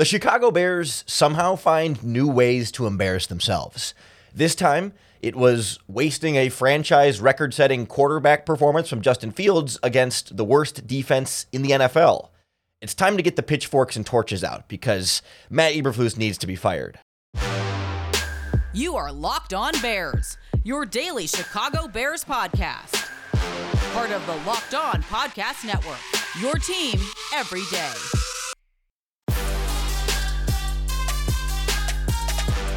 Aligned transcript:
The 0.00 0.06
Chicago 0.06 0.50
Bears 0.50 1.04
somehow 1.06 1.56
find 1.56 2.02
new 2.02 2.26
ways 2.26 2.72
to 2.72 2.86
embarrass 2.86 3.26
themselves. 3.26 3.92
This 4.34 4.54
time, 4.54 4.94
it 5.20 5.36
was 5.36 5.78
wasting 5.88 6.36
a 6.36 6.48
franchise 6.48 7.20
record 7.20 7.52
setting 7.52 7.84
quarterback 7.84 8.46
performance 8.46 8.88
from 8.88 9.02
Justin 9.02 9.30
Fields 9.30 9.78
against 9.82 10.38
the 10.38 10.42
worst 10.42 10.86
defense 10.86 11.44
in 11.52 11.60
the 11.60 11.72
NFL. 11.72 12.30
It's 12.80 12.94
time 12.94 13.18
to 13.18 13.22
get 13.22 13.36
the 13.36 13.42
pitchforks 13.42 13.94
and 13.94 14.06
torches 14.06 14.42
out 14.42 14.68
because 14.68 15.20
Matt 15.50 15.74
Eberflus 15.74 16.16
needs 16.16 16.38
to 16.38 16.46
be 16.46 16.56
fired. 16.56 16.98
You 18.72 18.96
are 18.96 19.12
Locked 19.12 19.52
On 19.52 19.78
Bears, 19.82 20.38
your 20.64 20.86
daily 20.86 21.26
Chicago 21.26 21.88
Bears 21.88 22.24
podcast. 22.24 23.06
Part 23.92 24.12
of 24.12 24.24
the 24.24 24.36
Locked 24.48 24.74
On 24.74 25.02
Podcast 25.02 25.66
Network, 25.66 26.00
your 26.40 26.54
team 26.54 26.98
every 27.34 27.64
day. 27.70 27.92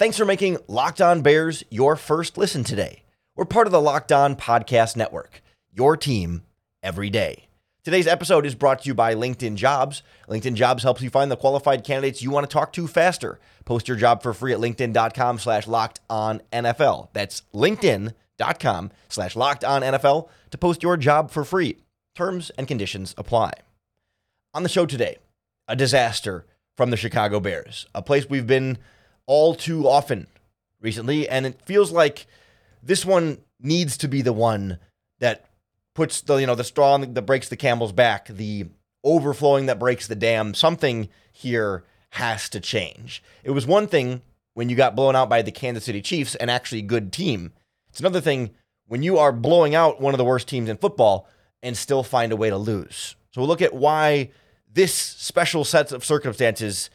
Thanks 0.00 0.16
for 0.16 0.24
making 0.24 0.56
Locked 0.66 1.02
On 1.02 1.20
Bears 1.20 1.62
your 1.68 1.94
first 1.94 2.38
listen 2.38 2.64
today. 2.64 3.02
We're 3.36 3.44
part 3.44 3.66
of 3.66 3.70
the 3.70 3.82
Locked 3.82 4.10
On 4.12 4.34
Podcast 4.34 4.96
Network, 4.96 5.42
your 5.70 5.94
team 5.94 6.42
every 6.82 7.10
day. 7.10 7.48
Today's 7.84 8.06
episode 8.06 8.46
is 8.46 8.54
brought 8.54 8.80
to 8.80 8.86
you 8.86 8.94
by 8.94 9.14
LinkedIn 9.14 9.56
Jobs. 9.56 10.02
LinkedIn 10.26 10.54
Jobs 10.54 10.84
helps 10.84 11.02
you 11.02 11.10
find 11.10 11.30
the 11.30 11.36
qualified 11.36 11.84
candidates 11.84 12.22
you 12.22 12.30
want 12.30 12.48
to 12.48 12.50
talk 12.50 12.72
to 12.72 12.88
faster. 12.88 13.40
Post 13.66 13.88
your 13.88 13.96
job 13.98 14.22
for 14.22 14.32
free 14.32 14.54
at 14.54 14.58
linkedin.com 14.58 15.38
slash 15.38 15.66
locked 15.66 16.00
on 16.08 16.40
NFL. 16.50 17.08
That's 17.12 17.42
linkedin.com 17.52 18.92
slash 19.10 19.36
locked 19.36 19.64
on 19.64 19.82
NFL 19.82 20.30
to 20.50 20.56
post 20.56 20.82
your 20.82 20.96
job 20.96 21.30
for 21.30 21.44
free. 21.44 21.76
Terms 22.14 22.48
and 22.56 22.66
conditions 22.66 23.14
apply. 23.18 23.52
On 24.54 24.62
the 24.62 24.70
show 24.70 24.86
today, 24.86 25.18
a 25.68 25.76
disaster 25.76 26.46
from 26.74 26.88
the 26.88 26.96
Chicago 26.96 27.38
Bears, 27.38 27.84
a 27.94 28.00
place 28.00 28.30
we've 28.30 28.46
been 28.46 28.78
all 29.30 29.54
too 29.54 29.88
often 29.88 30.26
recently, 30.80 31.28
and 31.28 31.46
it 31.46 31.62
feels 31.62 31.92
like 31.92 32.26
this 32.82 33.06
one 33.06 33.38
needs 33.60 33.96
to 33.98 34.08
be 34.08 34.22
the 34.22 34.32
one 34.32 34.80
that 35.20 35.48
puts 35.94 36.20
the 36.22 36.34
you 36.38 36.46
know 36.48 36.56
the 36.56 36.64
straw 36.64 36.98
that 36.98 37.22
breaks 37.22 37.48
the 37.48 37.56
camel's 37.56 37.92
back, 37.92 38.26
the 38.26 38.66
overflowing 39.04 39.66
that 39.66 39.78
breaks 39.78 40.08
the 40.08 40.16
dam. 40.16 40.52
Something 40.52 41.08
here 41.32 41.84
has 42.10 42.48
to 42.48 42.58
change. 42.58 43.22
It 43.44 43.52
was 43.52 43.68
one 43.68 43.86
thing 43.86 44.22
when 44.54 44.68
you 44.68 44.74
got 44.74 44.96
blown 44.96 45.14
out 45.14 45.28
by 45.28 45.42
the 45.42 45.52
Kansas 45.52 45.84
City 45.84 46.02
Chiefs, 46.02 46.34
an 46.34 46.48
actually 46.48 46.82
good 46.82 47.12
team. 47.12 47.52
It's 47.90 48.00
another 48.00 48.20
thing 48.20 48.50
when 48.88 49.04
you 49.04 49.16
are 49.16 49.30
blowing 49.30 49.76
out 49.76 50.00
one 50.00 50.12
of 50.12 50.18
the 50.18 50.24
worst 50.24 50.48
teams 50.48 50.68
in 50.68 50.76
football 50.76 51.28
and 51.62 51.76
still 51.76 52.02
find 52.02 52.32
a 52.32 52.36
way 52.36 52.50
to 52.50 52.56
lose. 52.56 53.14
So 53.30 53.40
we'll 53.40 53.48
look 53.48 53.62
at 53.62 53.74
why 53.74 54.30
this 54.72 54.92
special 54.92 55.64
set 55.64 55.92
of 55.92 56.04
circumstances 56.04 56.90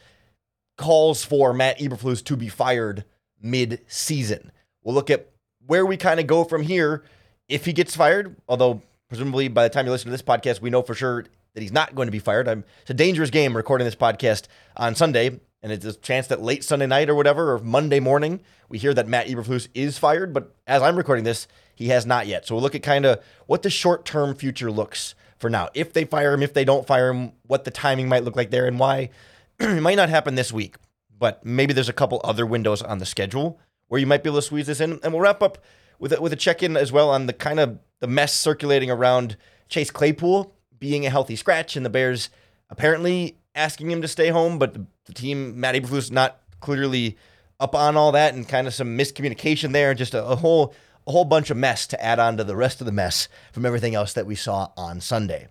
calls 0.76 1.24
for 1.24 1.52
Matt 1.52 1.78
Eberflus 1.78 2.22
to 2.24 2.36
be 2.36 2.48
fired 2.48 3.04
mid-season. 3.40 4.52
We'll 4.82 4.94
look 4.94 5.10
at 5.10 5.30
where 5.66 5.84
we 5.84 5.96
kind 5.96 6.20
of 6.20 6.26
go 6.26 6.44
from 6.44 6.62
here 6.62 7.02
if 7.48 7.64
he 7.64 7.72
gets 7.72 7.96
fired, 7.96 8.36
although 8.48 8.82
presumably 9.08 9.48
by 9.48 9.62
the 9.62 9.70
time 9.70 9.86
you 9.86 9.92
listen 9.92 10.06
to 10.06 10.10
this 10.10 10.22
podcast, 10.22 10.60
we 10.60 10.70
know 10.70 10.82
for 10.82 10.94
sure 10.94 11.24
that 11.54 11.60
he's 11.60 11.72
not 11.72 11.94
going 11.94 12.06
to 12.06 12.12
be 12.12 12.18
fired. 12.18 12.48
I'm, 12.48 12.64
it's 12.82 12.90
a 12.90 12.94
dangerous 12.94 13.30
game 13.30 13.56
recording 13.56 13.84
this 13.84 13.96
podcast 13.96 14.46
on 14.76 14.94
Sunday, 14.94 15.40
and 15.62 15.72
it's 15.72 15.84
a 15.84 15.94
chance 15.94 16.26
that 16.26 16.42
late 16.42 16.62
Sunday 16.62 16.86
night 16.86 17.08
or 17.08 17.14
whatever, 17.14 17.54
or 17.54 17.58
Monday 17.58 17.98
morning, 17.98 18.40
we 18.68 18.78
hear 18.78 18.92
that 18.94 19.08
Matt 19.08 19.26
Eberflus 19.26 19.68
is 19.74 19.96
fired. 19.96 20.34
But 20.34 20.54
as 20.66 20.82
I'm 20.82 20.96
recording 20.96 21.24
this, 21.24 21.48
he 21.74 21.88
has 21.88 22.04
not 22.04 22.26
yet. 22.26 22.46
So 22.46 22.54
we'll 22.54 22.62
look 22.62 22.74
at 22.74 22.82
kind 22.82 23.06
of 23.06 23.22
what 23.46 23.62
the 23.62 23.70
short-term 23.70 24.34
future 24.34 24.70
looks 24.70 25.14
for 25.38 25.48
now. 25.48 25.68
If 25.72 25.92
they 25.92 26.04
fire 26.04 26.34
him, 26.34 26.42
if 26.42 26.52
they 26.52 26.64
don't 26.64 26.86
fire 26.86 27.10
him, 27.10 27.32
what 27.46 27.64
the 27.64 27.70
timing 27.70 28.08
might 28.08 28.24
look 28.24 28.36
like 28.36 28.50
there, 28.50 28.66
and 28.66 28.78
why 28.78 29.10
it 29.58 29.80
might 29.80 29.96
not 29.96 30.08
happen 30.08 30.34
this 30.34 30.52
week, 30.52 30.76
but 31.18 31.44
maybe 31.44 31.72
there's 31.72 31.88
a 31.88 31.94
couple 31.94 32.20
other 32.24 32.46
windows 32.46 32.82
on 32.82 32.98
the 32.98 33.06
schedule 33.06 33.58
where 33.88 34.00
you 34.00 34.06
might 34.06 34.22
be 34.22 34.30
able 34.30 34.38
to 34.38 34.46
squeeze 34.46 34.66
this 34.66 34.80
in. 34.80 34.98
And 35.02 35.12
we'll 35.12 35.22
wrap 35.22 35.42
up 35.42 35.58
with 35.98 36.12
a, 36.12 36.20
with 36.20 36.32
a 36.32 36.36
check 36.36 36.62
in 36.62 36.76
as 36.76 36.92
well 36.92 37.10
on 37.10 37.26
the 37.26 37.32
kind 37.32 37.60
of 37.60 37.78
the 38.00 38.06
mess 38.06 38.34
circulating 38.34 38.90
around 38.90 39.36
Chase 39.68 39.90
Claypool 39.90 40.54
being 40.78 41.06
a 41.06 41.10
healthy 41.10 41.36
scratch 41.36 41.76
and 41.76 41.86
the 41.86 41.90
Bears 41.90 42.30
apparently 42.68 43.38
asking 43.54 43.90
him 43.90 44.02
to 44.02 44.08
stay 44.08 44.28
home, 44.28 44.58
but 44.58 44.74
the, 44.74 44.86
the 45.06 45.14
team, 45.14 45.58
Matt 45.58 45.74
Eberflus, 45.74 46.10
not 46.10 46.40
clearly 46.60 47.16
up 47.58 47.74
on 47.74 47.96
all 47.96 48.12
that 48.12 48.34
and 48.34 48.46
kind 48.46 48.66
of 48.66 48.74
some 48.74 48.98
miscommunication 48.98 49.72
there, 49.72 49.90
and 49.90 49.98
just 49.98 50.14
a, 50.14 50.24
a 50.24 50.36
whole 50.36 50.74
a 51.06 51.12
whole 51.12 51.24
bunch 51.24 51.50
of 51.50 51.56
mess 51.56 51.86
to 51.86 52.04
add 52.04 52.18
on 52.18 52.36
to 52.36 52.42
the 52.42 52.56
rest 52.56 52.80
of 52.80 52.84
the 52.84 52.92
mess 52.92 53.28
from 53.52 53.64
everything 53.64 53.94
else 53.94 54.12
that 54.12 54.26
we 54.26 54.34
saw 54.34 54.70
on 54.76 55.00
Sunday. 55.00 55.46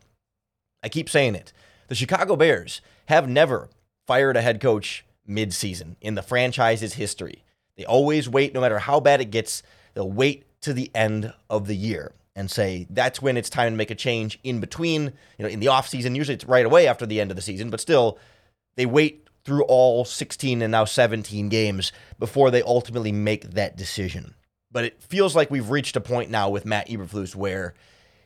I 0.84 0.90
keep 0.90 1.10
saying 1.10 1.36
it. 1.36 1.54
The 1.88 1.96
Chicago 1.96 2.36
Bears 2.36 2.82
have 3.06 3.30
never 3.30 3.70
fired 4.08 4.38
a 4.38 4.42
head 4.42 4.62
coach 4.62 5.06
midseason 5.28 5.96
in 6.02 6.16
the 6.16 6.22
franchise's 6.22 6.94
history. 6.94 7.44
They 7.78 7.86
always 7.86 8.30
wait, 8.30 8.54
no 8.54 8.62
matter 8.62 8.80
how 8.80 9.00
bad 9.00 9.22
it 9.22 9.32
gets, 9.32 9.64
they'll 9.94 10.12
wait 10.12 10.46
to 10.62 10.74
the 10.74 10.92
end 10.96 11.34
of 11.50 11.68
the 11.68 11.76
year 11.76 12.14
and 12.36 12.52
say 12.52 12.88
that's 12.90 13.22
when 13.22 13.38
it's 13.38 13.50
time 13.50 13.74
to 13.74 13.78
make 13.78 13.92
a 13.92 13.96
change 13.96 14.40
in 14.44 14.60
between, 14.60 15.14
you 15.38 15.44
know, 15.44 15.48
in 15.48 15.60
the 15.60 15.68
offseason. 15.68 16.16
Usually 16.16 16.36
it's 16.36 16.46
right 16.46 16.66
away 16.66 16.88
after 16.88 17.06
the 17.06 17.22
end 17.22 17.32
of 17.32 17.36
the 17.36 17.42
season, 17.42 17.70
but 17.70 17.80
still, 17.80 18.18
they 18.76 18.86
wait 18.86 19.28
through 19.46 19.64
all 19.64 20.04
16 20.04 20.62
and 20.62 20.72
now 20.72 20.86
17 20.86 21.50
games 21.50 21.92
before 22.20 22.52
they 22.52 22.62
ultimately 22.64 23.12
make 23.12 23.52
that 23.52 23.78
decision. 23.78 24.34
But 24.72 24.86
it 24.86 25.02
feels 25.02 25.36
like 25.36 25.52
we've 25.52 25.70
reached 25.70 25.96
a 25.96 26.02
point 26.02 26.30
now 26.30 26.50
with 26.50 26.66
Matt 26.66 26.90
Eberflus 26.90 27.36
where 27.36 27.74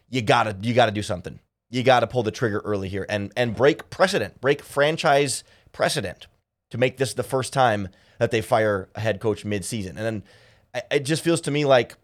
you 0.10 0.22
gotta 0.22 0.56
you 0.62 0.74
gotta 0.74 0.92
do 0.92 1.04
something. 1.04 1.40
You 1.70 1.84
gotta 1.84 2.08
pull 2.08 2.24
the 2.24 2.32
trigger 2.32 2.60
early 2.66 2.90
here 2.90 3.06
and 3.08 3.32
and 3.36 3.56
break 3.56 3.90
precedent, 3.90 4.42
break 4.42 4.64
franchise 4.64 5.44
precedent 5.80 6.28
to 6.72 6.78
make 6.78 6.98
this 6.98 7.14
the 7.14 7.24
first 7.24 7.54
time 7.54 7.88
that 8.18 8.32
they 8.32 8.42
fire 8.42 8.90
a 8.96 9.00
head 9.00 9.22
coach 9.22 9.46
midseason. 9.46 9.92
And 9.92 10.00
then 10.00 10.24
it 10.92 11.06
just 11.06 11.24
feels 11.24 11.40
to 11.40 11.52
me 11.52 11.64
like 11.64 11.96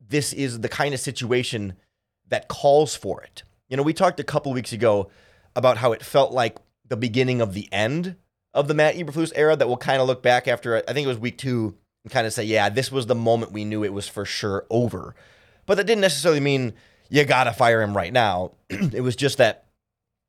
this 0.00 0.32
is 0.32 0.62
the 0.62 0.68
kind 0.68 0.92
of 0.92 0.98
situation 0.98 1.74
that 2.26 2.48
calls 2.48 2.96
for 2.96 3.22
it. 3.22 3.44
You 3.68 3.76
know, 3.76 3.84
we 3.84 3.92
talked 3.92 4.18
a 4.18 4.24
couple 4.24 4.52
weeks 4.52 4.72
ago 4.72 5.10
about 5.54 5.76
how 5.76 5.92
it 5.92 6.02
felt 6.02 6.32
like 6.32 6.58
the 6.88 6.96
beginning 6.96 7.40
of 7.40 7.54
the 7.54 7.68
end 7.70 8.16
of 8.52 8.66
the 8.66 8.74
Matt 8.74 8.96
Eberflus 8.96 9.30
era 9.36 9.54
that 9.54 9.68
we'll 9.68 9.76
kind 9.76 10.02
of 10.02 10.08
look 10.08 10.24
back 10.24 10.48
after, 10.48 10.78
I 10.88 10.92
think 10.92 11.04
it 11.04 11.08
was 11.08 11.18
week 11.18 11.38
two, 11.38 11.76
and 12.02 12.12
kind 12.12 12.26
of 12.26 12.32
say, 12.32 12.42
yeah, 12.42 12.68
this 12.68 12.90
was 12.90 13.06
the 13.06 13.14
moment 13.14 13.52
we 13.52 13.64
knew 13.64 13.84
it 13.84 13.92
was 13.92 14.08
for 14.08 14.24
sure 14.24 14.66
over. 14.70 15.14
But 15.66 15.76
that 15.76 15.86
didn't 15.86 16.00
necessarily 16.00 16.40
mean 16.40 16.72
you 17.08 17.24
got 17.24 17.44
to 17.44 17.52
fire 17.52 17.80
him 17.80 17.96
right 17.96 18.12
now. 18.12 18.54
it 18.70 19.04
was 19.04 19.14
just 19.14 19.38
that 19.38 19.66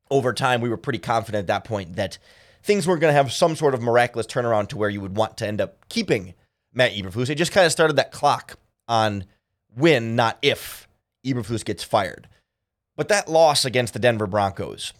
over 0.08 0.32
time, 0.32 0.60
we 0.60 0.68
were 0.68 0.76
pretty 0.76 1.00
confident 1.00 1.40
at 1.40 1.46
that 1.48 1.64
point 1.64 1.96
that 1.96 2.18
things 2.62 2.86
were 2.86 2.96
going 2.96 3.10
to 3.10 3.16
have 3.16 3.32
some 3.32 3.56
sort 3.56 3.74
of 3.74 3.82
miraculous 3.82 4.26
turnaround 4.26 4.68
to 4.68 4.78
where 4.78 4.90
you 4.90 5.00
would 5.00 5.16
want 5.16 5.36
to 5.38 5.46
end 5.46 5.60
up 5.60 5.88
keeping 5.88 6.34
Matt 6.72 6.92
Eberflus. 6.92 7.30
It 7.30 7.36
just 7.36 7.52
kind 7.52 7.66
of 7.66 7.72
started 7.72 7.96
that 7.96 8.12
clock 8.12 8.58
on 8.88 9.24
when, 9.74 10.16
not 10.16 10.38
if, 10.42 10.88
Eberflus 11.24 11.64
gets 11.64 11.82
fired. 11.82 12.28
But 12.96 13.08
that 13.08 13.28
loss 13.28 13.64
against 13.64 13.92
the 13.92 13.98
Denver 13.98 14.26
Broncos 14.26 14.92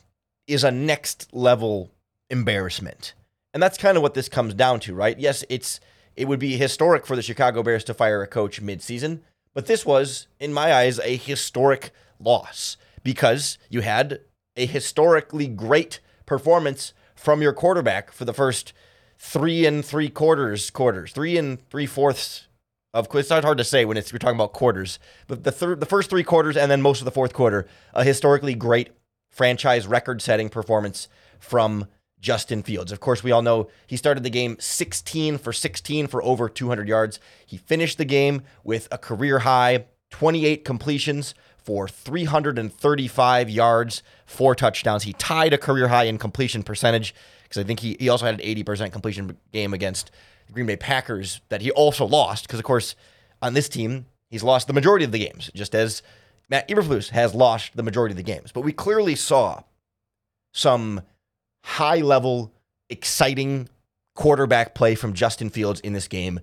is 0.47 0.65
a 0.65 0.71
next 0.71 1.33
level 1.33 1.91
embarrassment. 2.31 3.15
And 3.55 3.63
that's 3.63 3.79
kind 3.79 3.97
of 3.97 4.03
what 4.03 4.15
this 4.15 4.29
comes 4.29 4.55
down 4.55 4.81
to, 4.81 4.95
right? 4.95 5.19
Yes, 5.19 5.45
it's 5.49 5.79
it 6.17 6.29
would 6.29 6.39
be 6.39 6.57
historic 6.57 7.07
for 7.07 7.17
the 7.17 7.23
Chicago 7.23 7.63
Bears 7.63 7.85
to 7.85 7.95
fire 7.95 8.23
a 8.23 8.27
coach 8.27 8.63
midseason, 8.63 9.21
but 9.55 9.67
this 9.67 9.87
was, 9.87 10.27
in 10.39 10.53
my 10.53 10.73
eyes, 10.73 10.99
a 10.99 11.17
historic 11.17 11.91
loss 12.19 12.77
because 13.03 13.59
you 13.71 13.81
had 13.81 14.21
a 14.57 14.67
historically 14.67 15.47
great 15.47 16.01
performance 16.27 16.93
from 17.23 17.41
your 17.41 17.53
quarterback 17.53 18.11
for 18.11 18.25
the 18.25 18.33
first 18.33 18.73
three 19.17 19.65
and 19.65 19.85
three 19.85 20.09
quarters, 20.09 20.71
quarters, 20.71 21.13
three 21.13 21.37
and 21.37 21.65
three 21.71 21.87
fourths 21.87 22.49
of 22.93 23.07
it's 23.15 23.31
not 23.31 23.45
hard 23.45 23.59
to 23.59 23.65
say 23.65 23.85
when 23.85 23.97
it's 23.97 24.13
we're 24.13 24.19
talking 24.19 24.37
about 24.37 24.53
quarters, 24.53 24.99
but 25.29 25.45
the 25.45 25.53
third, 25.53 25.79
the 25.79 25.87
first 25.87 26.11
three 26.11 26.25
quarters 26.25 26.57
and 26.57 26.71
then 26.71 26.83
most 26.83 27.01
of 27.01 27.05
the 27.05 27.13
fourth 27.13 27.33
quarter, 27.33 27.67
a 27.95 28.03
historically 28.03 28.55
great 28.55 28.91
franchise 29.31 29.87
record-setting 29.87 30.49
performance 30.49 31.09
from 31.39 31.87
Justin 32.21 32.63
Fields. 32.63 32.91
Of 32.93 33.01
course, 33.01 33.23
we 33.23 33.31
all 33.31 33.41
know 33.41 33.69
he 33.87 33.97
started 33.97 34.25
the 34.25 34.31
game 34.31 34.57
16 34.59 35.39
for 35.39 35.53
16 35.53 36.09
for 36.09 36.23
over 36.23 36.49
200 36.49 36.89
yards. 36.89 37.21
He 37.47 37.57
finished 37.57 37.99
the 37.99 38.05
game 38.05 38.43
with 38.65 38.89
a 38.91 38.99
career 38.99 39.39
high 39.41 39.87
28 40.11 40.65
completions 40.65 41.35
for 41.65 41.89
335 41.89 43.51
yards, 43.51 44.03
four 44.27 44.55
touchdowns. 44.55 45.05
He 45.05 45.13
tied 45.15 45.53
a 45.53 45.59
career 45.59 45.89
high 45.89 46.05
in 46.05 46.19
completion 46.19 46.63
percentage. 46.63 47.15
because 47.45 47.63
I 47.63 47.65
think 47.65 47.81
he, 47.81 47.97
he 47.99 48.09
also 48.09 48.27
had 48.27 48.41
an 48.41 48.47
80% 48.47 48.93
completion 48.93 49.37
game 49.53 49.73
against 49.73 50.11
the 50.47 50.53
Green 50.53 50.67
Bay 50.67 50.77
Packers 50.77 51.41
that 51.49 51.63
he 51.63 51.71
also 51.71 52.05
lost 52.05 52.47
because, 52.47 52.59
of 52.59 52.65
course, 52.65 52.95
on 53.41 53.55
this 53.55 53.69
team, 53.69 54.07
he's 54.29 54.43
lost 54.43 54.67
the 54.67 54.73
majority 54.73 55.05
of 55.05 55.13
the 55.13 55.19
games, 55.19 55.51
just 55.55 55.75
as 55.75 56.03
Matt 56.49 56.69
Eberflus 56.69 57.11
has 57.11 57.35
lost 57.35 57.77
the 57.77 57.83
majority 57.83 58.13
of 58.13 58.17
the 58.17 58.23
games. 58.23 58.53
But 58.53 58.63
we 58.63 58.73
clearly 58.73 59.15
saw 59.15 59.63
some 60.53 61.03
high 61.65 62.01
level, 62.01 62.53
exciting 62.91 63.69
quarterback 64.15 64.75
play 64.75 64.95
from 64.95 65.15
Justin 65.15 65.49
Fields 65.51 65.81
in 65.81 65.93
this 65.93 66.09
game 66.09 66.41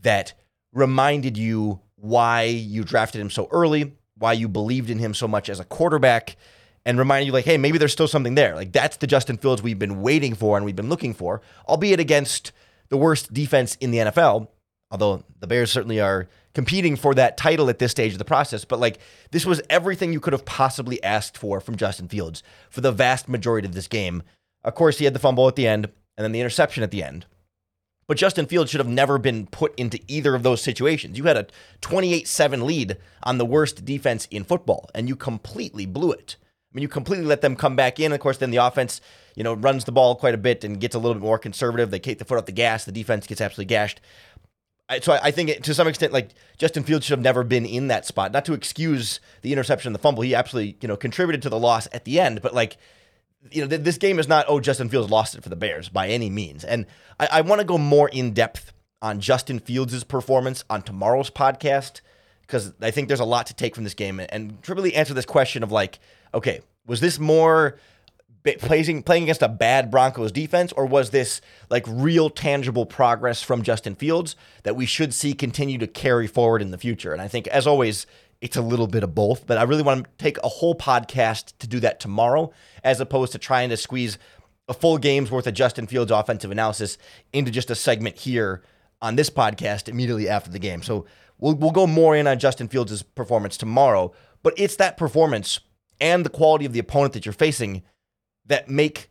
that 0.00 0.32
reminded 0.72 1.36
you 1.36 1.80
why 1.96 2.42
you 2.42 2.82
drafted 2.82 3.20
him 3.20 3.30
so 3.30 3.48
early, 3.52 3.92
why 4.22 4.32
you 4.32 4.48
believed 4.48 4.88
in 4.88 4.98
him 4.98 5.12
so 5.12 5.28
much 5.28 5.50
as 5.50 5.60
a 5.60 5.64
quarterback, 5.64 6.36
and 6.84 6.98
reminded 6.98 7.26
you, 7.26 7.32
like, 7.32 7.44
hey, 7.44 7.58
maybe 7.58 7.78
there's 7.78 7.92
still 7.92 8.08
something 8.08 8.34
there. 8.34 8.54
Like, 8.54 8.72
that's 8.72 8.96
the 8.96 9.06
Justin 9.06 9.36
Fields 9.36 9.62
we've 9.62 9.78
been 9.78 10.02
waiting 10.02 10.34
for 10.34 10.56
and 10.56 10.64
we've 10.64 10.76
been 10.76 10.88
looking 10.88 11.14
for, 11.14 11.40
albeit 11.68 12.00
against 12.00 12.52
the 12.88 12.96
worst 12.96 13.32
defense 13.32 13.76
in 13.76 13.90
the 13.90 13.98
NFL, 13.98 14.48
although 14.90 15.24
the 15.40 15.46
Bears 15.46 15.70
certainly 15.70 16.00
are 16.00 16.28
competing 16.54 16.96
for 16.96 17.14
that 17.14 17.36
title 17.36 17.68
at 17.68 17.78
this 17.78 17.92
stage 17.92 18.12
of 18.12 18.18
the 18.18 18.24
process. 18.24 18.64
But 18.64 18.80
like, 18.80 18.98
this 19.30 19.46
was 19.46 19.62
everything 19.70 20.12
you 20.12 20.20
could 20.20 20.32
have 20.32 20.44
possibly 20.44 21.02
asked 21.02 21.38
for 21.38 21.60
from 21.60 21.76
Justin 21.76 22.08
Fields 22.08 22.42
for 22.68 22.80
the 22.80 22.92
vast 22.92 23.28
majority 23.28 23.66
of 23.66 23.74
this 23.74 23.88
game. 23.88 24.22
Of 24.64 24.74
course, 24.74 24.98
he 24.98 25.04
had 25.04 25.14
the 25.14 25.20
fumble 25.20 25.48
at 25.48 25.56
the 25.56 25.66
end 25.66 25.86
and 26.16 26.24
then 26.24 26.32
the 26.32 26.40
interception 26.40 26.82
at 26.82 26.90
the 26.90 27.02
end. 27.02 27.26
But 28.06 28.16
Justin 28.16 28.46
Fields 28.46 28.70
should 28.70 28.80
have 28.80 28.88
never 28.88 29.18
been 29.18 29.46
put 29.46 29.74
into 29.76 30.00
either 30.08 30.34
of 30.34 30.42
those 30.42 30.60
situations. 30.60 31.16
You 31.16 31.24
had 31.24 31.36
a 31.36 31.46
28 31.80 32.26
7 32.26 32.66
lead 32.66 32.96
on 33.22 33.38
the 33.38 33.46
worst 33.46 33.84
defense 33.84 34.26
in 34.30 34.44
football, 34.44 34.90
and 34.94 35.08
you 35.08 35.16
completely 35.16 35.86
blew 35.86 36.12
it. 36.12 36.36
I 36.42 36.74
mean, 36.74 36.82
you 36.82 36.88
completely 36.88 37.26
let 37.26 37.42
them 37.42 37.54
come 37.54 37.76
back 37.76 38.00
in. 38.00 38.12
Of 38.12 38.20
course, 38.20 38.38
then 38.38 38.50
the 38.50 38.56
offense, 38.56 39.00
you 39.34 39.44
know, 39.44 39.52
runs 39.52 39.84
the 39.84 39.92
ball 39.92 40.16
quite 40.16 40.34
a 40.34 40.38
bit 40.38 40.64
and 40.64 40.80
gets 40.80 40.94
a 40.94 40.98
little 40.98 41.14
bit 41.14 41.22
more 41.22 41.38
conservative. 41.38 41.90
They 41.90 41.98
take 41.98 42.18
the 42.18 42.24
foot 42.24 42.38
off 42.38 42.46
the 42.46 42.52
gas. 42.52 42.84
The 42.84 42.92
defense 42.92 43.26
gets 43.26 43.42
absolutely 43.42 43.66
gashed. 43.66 44.00
So 45.00 45.18
I 45.22 45.30
think 45.30 45.62
to 45.62 45.74
some 45.74 45.88
extent, 45.88 46.12
like 46.12 46.30
Justin 46.58 46.82
Fields 46.82 47.06
should 47.06 47.12
have 47.12 47.22
never 47.22 47.44
been 47.44 47.64
in 47.64 47.88
that 47.88 48.04
spot. 48.04 48.32
Not 48.32 48.44
to 48.46 48.52
excuse 48.52 49.20
the 49.40 49.52
interception 49.52 49.88
and 49.88 49.94
the 49.94 49.98
fumble, 49.98 50.22
he 50.22 50.34
absolutely 50.34 50.76
you 50.82 50.88
know 50.88 50.96
contributed 50.96 51.40
to 51.42 51.48
the 51.48 51.58
loss 51.58 51.88
at 51.92 52.04
the 52.04 52.20
end. 52.20 52.42
But 52.42 52.52
like 52.52 52.76
you 53.50 53.62
know, 53.62 53.68
th- 53.68 53.82
this 53.82 53.98
game 53.98 54.18
is 54.18 54.28
not, 54.28 54.46
oh, 54.48 54.60
Justin 54.60 54.88
Fields 54.88 55.10
lost 55.10 55.34
it 55.34 55.42
for 55.42 55.48
the 55.48 55.56
Bears 55.56 55.88
by 55.88 56.08
any 56.08 56.30
means. 56.30 56.64
And 56.64 56.86
I, 57.18 57.28
I 57.32 57.40
want 57.40 57.60
to 57.60 57.66
go 57.66 57.78
more 57.78 58.08
in 58.08 58.32
depth 58.32 58.72
on 59.00 59.20
Justin 59.20 59.58
Fields' 59.58 60.04
performance 60.04 60.64
on 60.70 60.82
tomorrow's 60.82 61.30
podcast 61.30 62.00
because 62.42 62.72
I 62.80 62.90
think 62.90 63.08
there's 63.08 63.20
a 63.20 63.24
lot 63.24 63.46
to 63.46 63.54
take 63.54 63.74
from 63.74 63.84
this 63.84 63.94
game 63.94 64.20
and, 64.20 64.32
and 64.32 64.68
really 64.68 64.94
answer 64.94 65.14
this 65.14 65.26
question 65.26 65.62
of 65.62 65.72
like, 65.72 65.98
okay, 66.34 66.60
was 66.86 67.00
this 67.00 67.18
more 67.18 67.78
playing 68.58 69.02
playing 69.02 69.22
against 69.24 69.42
a 69.42 69.48
bad 69.48 69.90
Broncos 69.90 70.32
defense, 70.32 70.72
or 70.72 70.86
was 70.86 71.10
this 71.10 71.40
like 71.70 71.84
real 71.88 72.28
tangible 72.28 72.86
progress 72.86 73.42
from 73.42 73.62
Justin 73.62 73.94
Fields 73.94 74.36
that 74.64 74.76
we 74.76 74.86
should 74.86 75.14
see 75.14 75.32
continue 75.32 75.78
to 75.78 75.86
carry 75.86 76.26
forward 76.26 76.62
in 76.62 76.70
the 76.70 76.78
future? 76.78 77.12
And 77.12 77.22
I 77.22 77.28
think, 77.28 77.46
as 77.48 77.66
always, 77.66 78.06
it's 78.42 78.56
a 78.56 78.62
little 78.62 78.88
bit 78.88 79.04
of 79.04 79.14
both, 79.14 79.46
but 79.46 79.56
I 79.56 79.62
really 79.62 79.84
want 79.84 80.04
to 80.04 80.10
take 80.18 80.36
a 80.38 80.48
whole 80.48 80.74
podcast 80.74 81.56
to 81.60 81.68
do 81.68 81.78
that 81.80 82.00
tomorrow, 82.00 82.52
as 82.82 83.00
opposed 83.00 83.32
to 83.32 83.38
trying 83.38 83.70
to 83.70 83.76
squeeze 83.76 84.18
a 84.68 84.74
full 84.74 84.98
game's 84.98 85.30
worth 85.30 85.46
of 85.46 85.54
Justin 85.54 85.86
Fields 85.86 86.10
offensive 86.10 86.50
analysis 86.50 86.98
into 87.32 87.52
just 87.52 87.70
a 87.70 87.76
segment 87.76 88.16
here 88.16 88.62
on 89.00 89.14
this 89.14 89.30
podcast 89.30 89.88
immediately 89.88 90.28
after 90.28 90.50
the 90.50 90.58
game. 90.58 90.82
So 90.82 91.06
we'll 91.38 91.54
we'll 91.54 91.70
go 91.70 91.86
more 91.86 92.16
in 92.16 92.26
on 92.26 92.40
Justin 92.40 92.66
Fields' 92.66 93.02
performance 93.02 93.56
tomorrow, 93.56 94.12
but 94.42 94.54
it's 94.56 94.76
that 94.76 94.96
performance 94.96 95.60
and 96.00 96.24
the 96.24 96.30
quality 96.30 96.64
of 96.66 96.72
the 96.72 96.80
opponent 96.80 97.12
that 97.12 97.24
you're 97.24 97.32
facing 97.32 97.84
that 98.46 98.68
make 98.68 99.08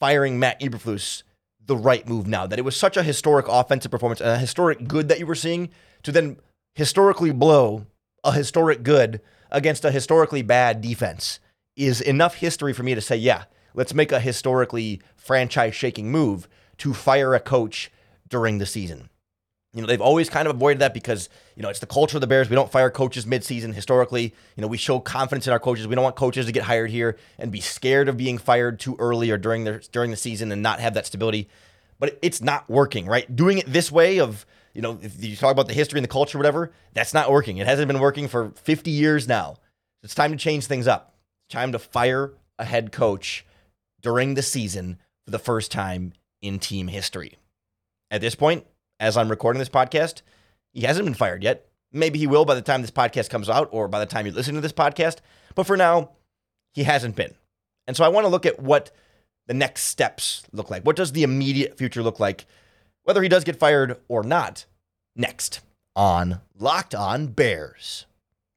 firing 0.00 0.40
Matt 0.40 0.60
Eberflus 0.60 1.22
the 1.64 1.76
right 1.76 2.08
move 2.08 2.26
now. 2.26 2.48
That 2.48 2.58
it 2.58 2.64
was 2.64 2.76
such 2.76 2.96
a 2.96 3.04
historic 3.04 3.46
offensive 3.48 3.92
performance 3.92 4.20
and 4.20 4.30
a 4.30 4.38
historic 4.38 4.88
good 4.88 5.06
that 5.08 5.20
you 5.20 5.26
were 5.26 5.36
seeing 5.36 5.70
to 6.02 6.10
then 6.10 6.38
historically 6.74 7.30
blow 7.30 7.86
a 8.24 8.32
historic 8.32 8.82
good 8.82 9.20
against 9.50 9.84
a 9.84 9.90
historically 9.90 10.42
bad 10.42 10.80
defense 10.80 11.40
is 11.76 12.00
enough 12.00 12.36
history 12.36 12.72
for 12.72 12.82
me 12.82 12.94
to 12.94 13.00
say, 13.00 13.16
yeah, 13.16 13.44
let's 13.74 13.94
make 13.94 14.12
a 14.12 14.20
historically 14.20 15.00
franchise 15.16 15.74
shaking 15.74 16.10
move 16.10 16.48
to 16.78 16.94
fire 16.94 17.34
a 17.34 17.40
coach 17.40 17.90
during 18.28 18.58
the 18.58 18.66
season. 18.66 19.08
You 19.74 19.80
know, 19.80 19.86
they've 19.86 20.02
always 20.02 20.28
kind 20.28 20.46
of 20.46 20.54
avoided 20.54 20.80
that 20.80 20.92
because, 20.92 21.30
you 21.56 21.62
know, 21.62 21.70
it's 21.70 21.78
the 21.78 21.86
culture 21.86 22.18
of 22.18 22.20
the 22.20 22.26
Bears. 22.26 22.50
We 22.50 22.56
don't 22.56 22.70
fire 22.70 22.90
coaches 22.90 23.24
midseason 23.24 23.72
historically. 23.72 24.34
You 24.54 24.60
know, 24.60 24.66
we 24.66 24.76
show 24.76 25.00
confidence 25.00 25.46
in 25.46 25.52
our 25.54 25.58
coaches. 25.58 25.88
We 25.88 25.94
don't 25.94 26.04
want 26.04 26.16
coaches 26.16 26.44
to 26.44 26.52
get 26.52 26.64
hired 26.64 26.90
here 26.90 27.16
and 27.38 27.50
be 27.50 27.60
scared 27.60 28.08
of 28.08 28.18
being 28.18 28.36
fired 28.36 28.78
too 28.78 28.96
early 28.98 29.30
or 29.30 29.38
during 29.38 29.64
the 29.64 29.86
during 29.90 30.10
the 30.10 30.16
season 30.18 30.52
and 30.52 30.62
not 30.62 30.80
have 30.80 30.92
that 30.94 31.06
stability. 31.06 31.48
But 31.98 32.18
it's 32.20 32.42
not 32.42 32.68
working, 32.68 33.06
right? 33.06 33.34
Doing 33.34 33.58
it 33.58 33.66
this 33.66 33.90
way 33.90 34.20
of 34.20 34.44
you 34.74 34.82
know, 34.82 34.98
if 35.02 35.22
you 35.22 35.36
talk 35.36 35.52
about 35.52 35.68
the 35.68 35.74
history 35.74 35.98
and 35.98 36.04
the 36.04 36.08
culture, 36.08 36.38
whatever, 36.38 36.72
that's 36.94 37.14
not 37.14 37.30
working. 37.30 37.58
It 37.58 37.66
hasn't 37.66 37.88
been 37.88 38.00
working 38.00 38.28
for 38.28 38.50
50 38.50 38.90
years 38.90 39.28
now. 39.28 39.56
It's 40.02 40.14
time 40.14 40.32
to 40.32 40.38
change 40.38 40.66
things 40.66 40.88
up. 40.88 41.14
It's 41.46 41.54
time 41.54 41.72
to 41.72 41.78
fire 41.78 42.32
a 42.58 42.64
head 42.64 42.92
coach 42.92 43.44
during 44.00 44.34
the 44.34 44.42
season 44.42 44.98
for 45.24 45.30
the 45.30 45.38
first 45.38 45.70
time 45.70 46.12
in 46.40 46.58
team 46.58 46.88
history. 46.88 47.38
At 48.10 48.20
this 48.20 48.34
point, 48.34 48.66
as 48.98 49.16
I'm 49.16 49.28
recording 49.28 49.58
this 49.58 49.68
podcast, 49.68 50.22
he 50.72 50.82
hasn't 50.82 51.04
been 51.04 51.14
fired 51.14 51.42
yet. 51.42 51.66
Maybe 51.92 52.18
he 52.18 52.26
will 52.26 52.44
by 52.44 52.54
the 52.54 52.62
time 52.62 52.80
this 52.80 52.90
podcast 52.90 53.30
comes 53.30 53.48
out 53.48 53.68
or 53.72 53.88
by 53.88 54.00
the 54.00 54.06
time 54.06 54.26
you 54.26 54.32
listen 54.32 54.54
to 54.54 54.60
this 54.60 54.72
podcast. 54.72 55.18
But 55.54 55.66
for 55.66 55.76
now, 55.76 56.10
he 56.72 56.84
hasn't 56.84 57.16
been. 57.16 57.34
And 57.86 57.96
so 57.96 58.04
I 58.04 58.08
want 58.08 58.24
to 58.24 58.30
look 58.30 58.46
at 58.46 58.60
what 58.60 58.90
the 59.46 59.54
next 59.54 59.84
steps 59.84 60.44
look 60.52 60.70
like. 60.70 60.84
What 60.84 60.96
does 60.96 61.12
the 61.12 61.24
immediate 61.24 61.76
future 61.76 62.02
look 62.02 62.18
like 62.18 62.46
whether 63.04 63.22
he 63.22 63.28
does 63.28 63.44
get 63.44 63.58
fired 63.58 63.98
or 64.08 64.22
not, 64.22 64.66
next 65.16 65.60
on 65.94 66.40
Locked 66.58 66.94
On 66.94 67.28
Bears. 67.28 68.06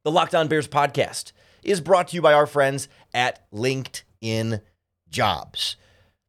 The 0.03 0.11
Locked 0.11 0.35
On 0.35 0.47
Bears 0.47 0.67
podcast 0.67 1.31
is 1.63 1.81
brought 1.81 2.09
to 2.09 2.15
you 2.15 2.21
by 2.21 2.33
our 2.33 2.45
friends 2.45 2.87
at 3.13 3.49
LinkedIn 3.51 4.61
Jobs. 5.09 5.75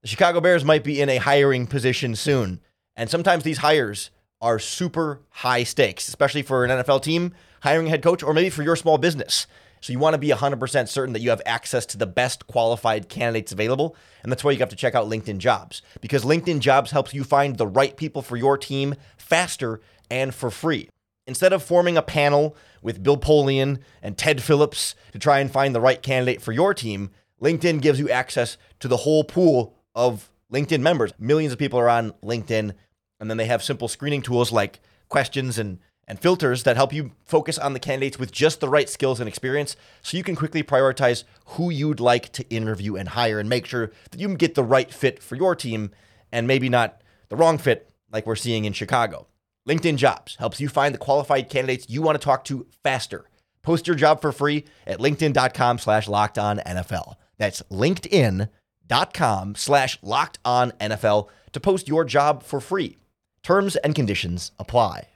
The 0.03 0.09
Chicago 0.09 0.41
Bears 0.41 0.65
might 0.65 0.85
be 0.85 1.01
in 1.01 1.09
a 1.09 1.19
hiring 1.19 1.67
position 1.67 2.17
soon, 2.17 2.61
and 2.97 3.11
sometimes 3.11 3.45
these 3.45 3.59
hires 3.59 4.11
are 4.41 4.59
super 4.59 5.21
high 5.31 5.65
stakes, 5.65 6.09
especially 6.09 6.43
for 6.43 6.65
an 6.65 6.71
NFL 6.71 7.03
team 7.03 7.35
hiring 7.63 7.87
a 7.87 7.91
head 7.91 8.03
coach 8.03 8.23
or 8.23 8.33
maybe 8.33 8.51
for 8.51 8.63
your 8.63 8.77
small 8.77 8.99
business. 8.99 9.47
So 9.81 9.93
you 9.93 9.99
want 9.99 10.15
to 10.15 10.19
be 10.19 10.29
100% 10.29 10.89
certain 10.89 11.13
that 11.13 11.21
you 11.21 11.31
have 11.31 11.43
access 11.47 11.87
to 11.87 11.99
the 11.99 12.07
best 12.07 12.47
qualified 12.47 13.09
candidates 13.09 13.53
available. 13.53 13.97
And 14.23 14.33
that's 14.33 14.43
why 14.43 14.53
you 14.53 14.59
have 14.59 14.69
to 14.71 14.77
check 14.77 14.95
out 14.95 15.09
LinkedIn 15.09 15.39
Jobs 15.39 15.83
because 16.01 16.25
LinkedIn 16.25 16.61
Jobs 16.61 16.91
helps 16.91 17.15
you 17.15 17.25
find 17.25 17.57
the 17.57 17.67
right 17.67 17.97
people 17.97 18.23
for 18.23 18.37
your 18.37 18.59
team 18.59 18.95
faster 19.17 19.81
and 20.11 20.35
for 20.35 20.51
free. 20.51 20.89
Instead 21.27 21.53
of 21.53 21.63
forming 21.63 21.97
a 21.97 22.03
panel 22.03 22.57
with 22.83 23.03
Bill 23.03 23.17
Polian 23.17 23.79
and 24.01 24.17
Ted 24.17 24.43
Phillips 24.43 24.95
to 25.13 25.19
try 25.19 25.41
and 25.41 25.51
find 25.51 25.75
the 25.75 25.81
right 25.81 26.01
candidate 26.01 26.41
for 26.41 26.53
your 26.53 26.73
team, 26.73 27.11
LinkedIn 27.43 27.83
gives 27.83 27.99
you 27.99 28.09
access 28.09 28.57
to 28.81 28.89
the 28.89 28.99
whole 28.99 29.25
pool 29.25 29.75
of 29.95 30.31
LinkedIn 30.53 30.81
members. 30.81 31.13
Millions 31.19 31.53
of 31.53 31.59
people 31.59 31.79
are 31.79 31.89
on 31.89 32.13
LinkedIn, 32.23 32.73
and 33.19 33.31
then 33.31 33.37
they 33.37 33.47
have 33.47 33.63
simple 33.63 33.89
screening 33.89 34.23
tools 34.23 34.53
like 34.53 34.81
questions 35.09 35.59
and 35.59 35.79
and 36.09 36.21
filters 36.21 36.63
that 36.63 36.77
help 36.77 36.93
you 36.93 37.13
focus 37.25 37.59
on 37.59 37.73
the 37.73 37.81
candidates 37.81 38.19
with 38.19 38.31
just 38.31 38.61
the 38.61 38.69
right 38.69 38.89
skills 38.89 39.19
and 39.21 39.29
experience 39.29 39.77
so 40.03 40.17
you 40.17 40.23
can 40.23 40.37
quickly 40.37 40.63
prioritize 40.63 41.25
who 41.47 41.71
you'd 41.71 42.01
like 42.01 42.33
to 42.33 42.49
interview 42.49 42.97
and 42.97 43.11
hire 43.11 43.41
and 43.41 43.49
make 43.49 43.67
sure 43.67 43.91
that 44.11 44.21
you 44.21 44.35
get 44.37 44.55
the 44.55 44.63
right 44.63 44.93
fit 44.93 45.23
for 45.23 45.35
your 45.35 45.57
team 45.57 45.91
and 46.31 46.47
maybe 46.47 46.69
not 46.69 47.01
the 47.29 47.37
wrong 47.37 47.59
fit 47.59 47.91
like 48.13 48.27
we're 48.27 48.37
seeing 48.37 48.65
in 48.65 48.73
Chicago. 48.73 49.27
LinkedIn 49.69 49.97
Jobs 49.97 50.37
helps 50.37 50.61
you 50.61 50.69
find 50.69 50.95
the 50.95 50.99
qualified 50.99 51.49
candidates 51.49 51.91
you 51.91 52.03
want 52.03 52.21
to 52.21 52.25
talk 52.25 52.45
to 52.45 52.67
faster. 52.83 53.25
Post 53.63 53.89
your 53.89 53.97
job 53.97 54.21
for 54.21 54.31
free 54.31 54.65
at 54.87 55.01
linkedin.com 55.01 55.79
slash 55.79 56.07
locked 56.07 56.39
on 56.39 56.59
NFL. 56.59 57.17
That's 57.37 57.63
linkedin.com 57.63 59.55
slash 59.57 59.99
locked 60.03 60.39
on 60.45 60.71
NFL 60.73 61.29
to 61.53 61.61
post 61.61 61.89
your 61.89 62.05
job 62.05 62.45
for 62.45 62.61
free. 62.61 62.97
Terms 63.43 63.75
and 63.77 63.95
conditions 63.95 64.53
apply. 64.59 65.09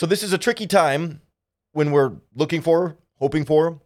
So 0.00 0.06
this 0.06 0.22
is 0.22 0.32
a 0.32 0.38
tricky 0.38 0.66
time 0.66 1.20
when 1.72 1.90
we're 1.92 2.12
looking 2.34 2.62
for, 2.62 2.96
hoping 3.18 3.44
for, 3.44 3.82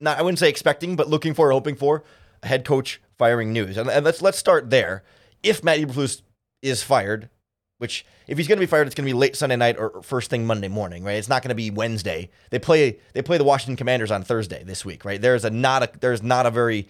not 0.00 0.18
I 0.18 0.20
wouldn't 0.20 0.38
say 0.38 0.50
expecting, 0.50 0.96
but 0.96 1.08
looking 1.08 1.32
for, 1.32 1.50
hoping 1.50 1.76
for 1.76 2.04
a 2.42 2.46
head 2.46 2.62
coach 2.62 3.00
firing 3.16 3.54
news. 3.54 3.78
And, 3.78 3.88
and 3.88 4.04
let's 4.04 4.20
let's 4.20 4.36
start 4.36 4.68
there. 4.68 5.02
If 5.42 5.64
Matt 5.64 5.78
Eberflus 5.78 6.20
is 6.60 6.82
fired, 6.82 7.30
which 7.78 8.04
if 8.26 8.36
he's 8.36 8.48
going 8.48 8.58
to 8.58 8.60
be 8.60 8.66
fired, 8.66 8.86
it's 8.86 8.94
going 8.94 9.06
to 9.06 9.10
be 9.10 9.18
late 9.18 9.34
Sunday 9.34 9.56
night 9.56 9.78
or 9.78 10.02
first 10.02 10.28
thing 10.28 10.46
Monday 10.46 10.68
morning, 10.68 11.02
right? 11.02 11.16
It's 11.16 11.26
not 11.26 11.40
going 11.40 11.48
to 11.48 11.54
be 11.54 11.70
Wednesday. 11.70 12.28
They 12.50 12.58
play 12.58 12.98
they 13.14 13.22
play 13.22 13.38
the 13.38 13.44
Washington 13.44 13.76
Commanders 13.76 14.10
on 14.10 14.24
Thursday 14.24 14.62
this 14.62 14.84
week, 14.84 15.06
right? 15.06 15.22
There's 15.22 15.46
a 15.46 15.48
not 15.48 15.82
a 15.82 15.90
there's 16.00 16.22
not 16.22 16.44
a 16.44 16.50
very 16.50 16.86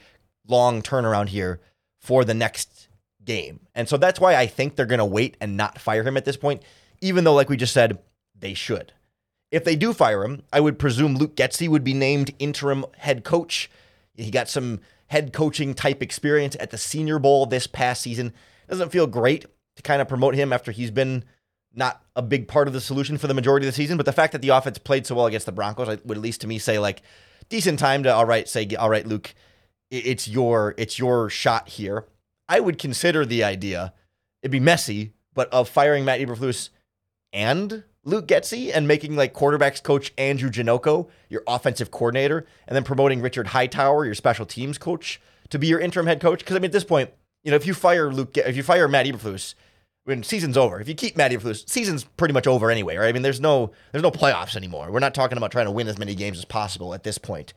long 0.48 0.82
turnaround 0.82 1.28
here 1.28 1.60
for 2.00 2.24
the 2.24 2.34
next 2.34 2.88
game. 3.24 3.60
And 3.76 3.88
so 3.88 3.96
that's 3.96 4.18
why 4.18 4.34
I 4.34 4.48
think 4.48 4.74
they're 4.74 4.86
going 4.86 4.98
to 4.98 5.04
wait 5.04 5.36
and 5.40 5.56
not 5.56 5.78
fire 5.78 6.02
him 6.02 6.16
at 6.16 6.24
this 6.24 6.36
point, 6.36 6.64
even 7.00 7.22
though 7.22 7.34
like 7.34 7.48
we 7.48 7.56
just 7.56 7.72
said, 7.72 8.00
they 8.38 8.54
should. 8.54 8.92
If 9.50 9.64
they 9.64 9.76
do 9.76 9.92
fire 9.92 10.24
him, 10.24 10.42
I 10.52 10.60
would 10.60 10.78
presume 10.78 11.16
Luke 11.16 11.36
Getsy 11.36 11.68
would 11.68 11.84
be 11.84 11.94
named 11.94 12.34
interim 12.38 12.84
head 12.98 13.24
coach. 13.24 13.70
He 14.14 14.30
got 14.30 14.48
some 14.48 14.80
head 15.08 15.32
coaching 15.32 15.74
type 15.74 16.02
experience 16.02 16.56
at 16.58 16.70
the 16.70 16.78
Senior 16.78 17.18
Bowl 17.18 17.46
this 17.46 17.66
past 17.66 18.02
season. 18.02 18.32
Doesn't 18.68 18.90
feel 18.90 19.06
great 19.06 19.46
to 19.76 19.82
kind 19.82 20.02
of 20.02 20.08
promote 20.08 20.34
him 20.34 20.52
after 20.52 20.72
he's 20.72 20.90
been 20.90 21.24
not 21.72 22.02
a 22.16 22.22
big 22.22 22.48
part 22.48 22.66
of 22.66 22.74
the 22.74 22.80
solution 22.80 23.18
for 23.18 23.26
the 23.26 23.34
majority 23.34 23.66
of 23.66 23.72
the 23.72 23.76
season. 23.76 23.96
But 23.96 24.06
the 24.06 24.12
fact 24.12 24.32
that 24.32 24.42
the 24.42 24.48
offense 24.48 24.78
played 24.78 25.06
so 25.06 25.14
well 25.14 25.26
against 25.26 25.46
the 25.46 25.52
Broncos 25.52 25.88
I 25.88 25.98
would 26.04 26.16
at 26.16 26.22
least 26.22 26.40
to 26.40 26.46
me 26.46 26.58
say 26.58 26.78
like 26.78 27.02
decent 27.48 27.78
time 27.78 28.02
to 28.02 28.12
all 28.12 28.24
right 28.24 28.48
say 28.48 28.66
all 28.78 28.90
right 28.90 29.06
Luke, 29.06 29.34
it's 29.90 30.26
your 30.26 30.74
it's 30.76 30.98
your 30.98 31.30
shot 31.30 31.68
here. 31.68 32.06
I 32.48 32.60
would 32.60 32.78
consider 32.78 33.24
the 33.24 33.44
idea. 33.44 33.92
It'd 34.42 34.52
be 34.52 34.60
messy, 34.60 35.12
but 35.34 35.52
of 35.52 35.68
firing 35.68 36.04
Matt 36.04 36.20
Eberflus 36.20 36.70
and 37.32 37.84
Luke 38.06 38.28
Getsy 38.28 38.70
and 38.72 38.88
making 38.88 39.16
like 39.16 39.34
quarterbacks 39.34 39.82
coach 39.82 40.12
Andrew 40.16 40.48
Janocko 40.48 41.08
your 41.28 41.42
offensive 41.46 41.90
coordinator, 41.90 42.46
and 42.66 42.74
then 42.74 42.84
promoting 42.84 43.20
Richard 43.20 43.48
Hightower, 43.48 44.04
your 44.04 44.14
special 44.14 44.46
teams 44.46 44.78
coach, 44.78 45.20
to 45.50 45.58
be 45.58 45.66
your 45.66 45.80
interim 45.80 46.06
head 46.06 46.20
coach. 46.20 46.38
Because 46.38 46.56
I 46.56 46.60
mean, 46.60 46.66
at 46.66 46.72
this 46.72 46.84
point, 46.84 47.10
you 47.42 47.50
know, 47.50 47.56
if 47.56 47.66
you 47.66 47.74
fire 47.74 48.10
Luke, 48.10 48.38
if 48.38 48.56
you 48.56 48.62
fire 48.62 48.88
Matt 48.88 49.06
Eberflus, 49.06 49.54
when 50.04 50.22
season's 50.22 50.56
over, 50.56 50.80
if 50.80 50.88
you 50.88 50.94
keep 50.94 51.16
Matt 51.16 51.32
Eberflus, 51.32 51.68
season's 51.68 52.04
pretty 52.04 52.32
much 52.32 52.46
over 52.46 52.70
anyway, 52.70 52.96
right? 52.96 53.08
I 53.08 53.12
mean, 53.12 53.22
there's 53.22 53.40
no 53.40 53.72
there's 53.90 54.04
no 54.04 54.12
playoffs 54.12 54.56
anymore. 54.56 54.90
We're 54.90 55.00
not 55.00 55.14
talking 55.14 55.36
about 55.36 55.50
trying 55.50 55.66
to 55.66 55.72
win 55.72 55.88
as 55.88 55.98
many 55.98 56.14
games 56.14 56.38
as 56.38 56.44
possible 56.44 56.94
at 56.94 57.02
this 57.02 57.18
point. 57.18 57.52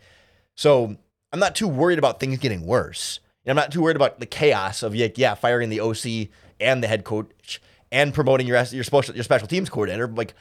So 0.57 0.97
I'm 1.31 1.39
not 1.39 1.55
too 1.55 1.67
worried 1.67 1.99
about 1.99 2.19
things 2.19 2.39
getting 2.39 2.65
worse. 2.65 3.19
I'm 3.45 3.55
not 3.55 3.71
too 3.71 3.81
worried 3.81 3.95
about 3.95 4.19
the 4.19 4.25
chaos 4.25 4.83
of 4.83 4.95
like, 4.95 5.17
yeah, 5.17 5.33
firing 5.33 5.69
the 5.69 5.79
OC 5.79 6.29
and 6.59 6.83
the 6.83 6.87
head 6.87 7.03
coach 7.03 7.61
and 7.91 8.13
promoting 8.13 8.47
your 8.47 8.61
your 8.71 8.83
special 8.83 9.15
your 9.15 9.23
special 9.23 9.47
teams 9.47 9.69
coordinator. 9.69 10.07
Like, 10.07 10.33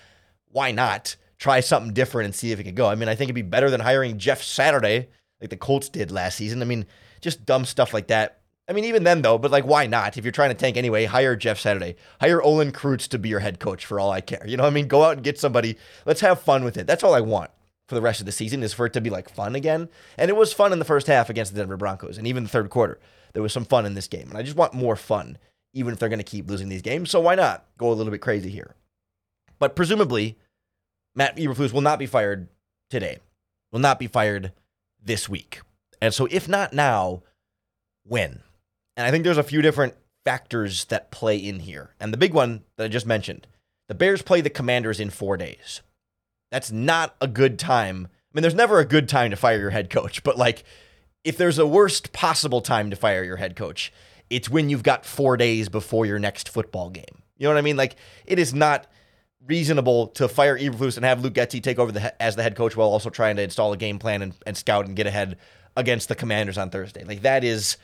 why 0.50 0.72
not 0.72 1.16
try 1.38 1.60
something 1.60 1.92
different 1.92 2.26
and 2.26 2.34
see 2.34 2.52
if 2.52 2.60
it 2.60 2.64
could 2.64 2.74
go? 2.74 2.88
I 2.88 2.94
mean, 2.94 3.08
I 3.08 3.14
think 3.14 3.28
it'd 3.28 3.34
be 3.34 3.42
better 3.42 3.70
than 3.70 3.80
hiring 3.80 4.18
Jeff 4.18 4.42
Saturday 4.42 5.08
like 5.40 5.50
the 5.50 5.56
Colts 5.56 5.88
did 5.88 6.10
last 6.10 6.36
season. 6.36 6.62
I 6.62 6.64
mean, 6.64 6.86
just 7.20 7.46
dumb 7.46 7.64
stuff 7.64 7.94
like 7.94 8.08
that. 8.08 8.40
I 8.68 8.72
mean, 8.74 8.84
even 8.84 9.04
then 9.04 9.22
though, 9.22 9.38
but 9.38 9.50
like, 9.50 9.64
why 9.64 9.86
not? 9.86 10.18
If 10.18 10.24
you're 10.24 10.32
trying 10.32 10.50
to 10.50 10.54
tank 10.54 10.76
anyway, 10.76 11.06
hire 11.06 11.36
Jeff 11.36 11.58
Saturday, 11.58 11.96
hire 12.20 12.42
Olin 12.42 12.70
Kreutz 12.70 13.08
to 13.08 13.18
be 13.18 13.30
your 13.30 13.40
head 13.40 13.60
coach 13.60 13.86
for 13.86 13.98
all 13.98 14.10
I 14.10 14.20
care. 14.20 14.44
You 14.46 14.56
know, 14.56 14.64
I 14.64 14.70
mean, 14.70 14.88
go 14.88 15.04
out 15.04 15.14
and 15.14 15.24
get 15.24 15.38
somebody. 15.38 15.78
Let's 16.04 16.20
have 16.20 16.42
fun 16.42 16.64
with 16.64 16.76
it. 16.76 16.86
That's 16.86 17.02
all 17.02 17.14
I 17.14 17.20
want 17.20 17.50
for 17.88 17.94
the 17.94 18.02
rest 18.02 18.20
of 18.20 18.26
the 18.26 18.32
season 18.32 18.62
is 18.62 18.74
for 18.74 18.84
it 18.84 18.92
to 18.92 19.00
be 19.00 19.08
like 19.08 19.30
fun 19.30 19.54
again. 19.54 19.88
And 20.18 20.28
it 20.28 20.36
was 20.36 20.52
fun 20.52 20.72
in 20.74 20.78
the 20.78 20.84
first 20.84 21.06
half 21.06 21.30
against 21.30 21.54
the 21.54 21.60
Denver 21.60 21.78
Broncos, 21.78 22.18
and 22.18 22.26
even 22.26 22.42
the 22.42 22.50
third 22.50 22.68
quarter. 22.68 23.00
There 23.32 23.42
was 23.42 23.52
some 23.52 23.64
fun 23.64 23.86
in 23.86 23.94
this 23.94 24.08
game, 24.08 24.28
and 24.28 24.36
I 24.36 24.42
just 24.42 24.56
want 24.56 24.74
more 24.74 24.96
fun 24.96 25.38
even 25.72 25.92
if 25.92 25.98
they're 25.98 26.08
going 26.08 26.18
to 26.18 26.24
keep 26.24 26.48
losing 26.48 26.68
these 26.68 26.82
games. 26.82 27.10
So 27.10 27.20
why 27.20 27.34
not 27.34 27.64
go 27.76 27.90
a 27.90 27.94
little 27.94 28.10
bit 28.10 28.20
crazy 28.20 28.50
here? 28.50 28.74
But 29.58 29.76
presumably, 29.76 30.38
Matt 31.14 31.36
Eberflus 31.36 31.72
will 31.72 31.80
not 31.80 31.98
be 31.98 32.06
fired 32.06 32.48
today, 32.90 33.18
will 33.72 33.80
not 33.80 33.98
be 33.98 34.06
fired 34.06 34.52
this 35.02 35.28
week. 35.28 35.60
And 36.00 36.14
so, 36.14 36.26
if 36.30 36.48
not 36.48 36.72
now, 36.72 37.22
when? 38.04 38.40
And 38.96 39.06
I 39.06 39.10
think 39.10 39.24
there's 39.24 39.38
a 39.38 39.42
few 39.42 39.62
different 39.62 39.94
factors 40.24 40.84
that 40.86 41.10
play 41.10 41.36
in 41.36 41.60
here. 41.60 41.94
And 41.98 42.12
the 42.12 42.18
big 42.18 42.34
one 42.34 42.62
that 42.76 42.84
I 42.84 42.88
just 42.88 43.06
mentioned 43.06 43.46
the 43.88 43.94
Bears 43.94 44.22
play 44.22 44.40
the 44.42 44.50
Commanders 44.50 45.00
in 45.00 45.10
four 45.10 45.36
days. 45.36 45.80
That's 46.50 46.70
not 46.70 47.16
a 47.20 47.26
good 47.26 47.58
time. 47.58 48.08
I 48.10 48.30
mean, 48.34 48.42
there's 48.42 48.54
never 48.54 48.78
a 48.78 48.84
good 48.84 49.08
time 49.08 49.30
to 49.30 49.36
fire 49.36 49.58
your 49.58 49.70
head 49.70 49.90
coach, 49.90 50.22
but 50.22 50.36
like, 50.36 50.64
if 51.24 51.36
there's 51.36 51.58
a 51.58 51.66
worst 51.66 52.12
possible 52.12 52.60
time 52.60 52.90
to 52.90 52.96
fire 52.96 53.24
your 53.24 53.36
head 53.36 53.56
coach, 53.56 53.92
it's 54.30 54.48
when 54.48 54.68
you've 54.68 54.82
got 54.82 55.04
four 55.04 55.36
days 55.36 55.68
before 55.68 56.06
your 56.06 56.18
next 56.18 56.48
football 56.48 56.90
game. 56.90 57.22
You 57.36 57.44
know 57.44 57.54
what 57.54 57.58
I 57.58 57.62
mean? 57.62 57.76
Like 57.76 57.96
it 58.26 58.38
is 58.38 58.52
not 58.52 58.86
reasonable 59.46 60.08
to 60.08 60.28
fire 60.28 60.58
Eberflus 60.58 60.96
and 60.96 61.04
have 61.04 61.22
Luke 61.22 61.34
Getsy 61.34 61.62
take 61.62 61.78
over 61.78 61.92
the, 61.92 62.22
as 62.22 62.36
the 62.36 62.42
head 62.42 62.56
coach 62.56 62.76
while 62.76 62.88
also 62.88 63.10
trying 63.10 63.36
to 63.36 63.42
install 63.42 63.72
a 63.72 63.76
game 63.76 63.98
plan 63.98 64.22
and, 64.22 64.34
and 64.46 64.56
scout 64.56 64.86
and 64.86 64.96
get 64.96 65.06
ahead 65.06 65.38
against 65.76 66.08
the 66.08 66.14
Commanders 66.14 66.58
on 66.58 66.70
Thursday. 66.70 67.04
Like 67.04 67.22
that 67.22 67.44
is 67.44 67.76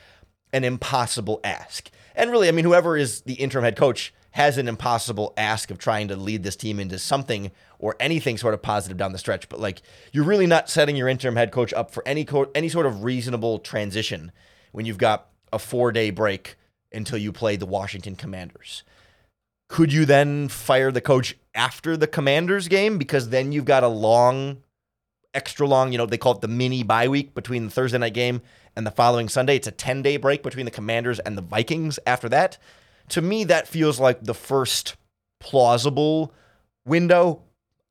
an 0.53 0.63
impossible 0.63 1.39
ask. 1.43 1.89
And 2.15 2.31
really, 2.31 2.47
I 2.47 2.51
mean, 2.51 2.65
whoever 2.65 2.95
is 2.95 3.21
the 3.21 3.33
interim 3.33 3.63
head 3.63 3.75
coach 3.75 4.13
has 4.31 4.57
an 4.57 4.67
impossible 4.67 5.33
ask 5.37 5.71
of 5.71 5.77
trying 5.77 6.09
to 6.09 6.15
lead 6.15 6.43
this 6.43 6.57
team 6.57 6.79
into 6.79 6.99
something 6.99 7.51
or 7.79 7.95
anything 7.99 8.37
sort 8.37 8.53
of 8.53 8.61
positive 8.61 8.97
down 8.97 9.13
the 9.13 9.17
stretch. 9.17 9.47
But 9.47 9.59
like, 9.59 9.81
you're 10.11 10.25
really 10.25 10.45
not 10.45 10.69
setting 10.69 10.95
your 10.95 11.07
interim 11.07 11.37
head 11.37 11.51
coach 11.51 11.73
up 11.73 11.91
for 11.91 12.05
any 12.05 12.25
co- 12.25 12.51
any 12.53 12.67
sort 12.67 12.85
of 12.85 13.03
reasonable 13.03 13.59
transition 13.59 14.31
when 14.71 14.85
you've 14.85 14.97
got 14.97 15.29
a 15.55 15.59
four 15.59 15.91
day 15.91 16.11
break 16.11 16.55
until 16.91 17.17
you 17.17 17.31
play 17.31 17.55
the 17.55 17.65
Washington 17.65 18.15
Commanders. 18.15 18.83
Could 19.67 19.91
you 19.91 20.05
then 20.05 20.47
fire 20.47 20.91
the 20.91 21.01
coach 21.01 21.35
after 21.55 21.97
the 21.97 22.07
Commanders 22.07 22.67
game? 22.67 22.97
Because 22.97 23.29
then 23.29 23.51
you've 23.51 23.65
got 23.65 23.83
a 23.83 23.87
long, 23.87 24.57
extra 25.33 25.67
long, 25.67 25.91
you 25.91 25.97
know, 25.97 26.05
they 26.05 26.19
call 26.19 26.33
it 26.33 26.41
the 26.41 26.47
mini 26.47 26.83
bye 26.83 27.07
week 27.07 27.33
between 27.33 27.65
the 27.65 27.71
Thursday 27.71 27.97
night 27.97 28.13
game 28.13 28.41
and 28.75 28.85
the 28.85 28.91
following 28.91 29.27
Sunday. 29.27 29.55
It's 29.55 29.67
a 29.67 29.71
10 29.71 30.03
day 30.03 30.17
break 30.17 30.43
between 30.43 30.65
the 30.65 30.71
Commanders 30.71 31.19
and 31.19 31.37
the 31.37 31.41
Vikings 31.41 31.97
after 32.05 32.29
that. 32.29 32.57
To 33.09 33.21
me, 33.21 33.43
that 33.45 33.67
feels 33.67 33.99
like 33.99 34.23
the 34.23 34.33
first 34.33 34.95
plausible 35.39 36.33
window. 36.85 37.41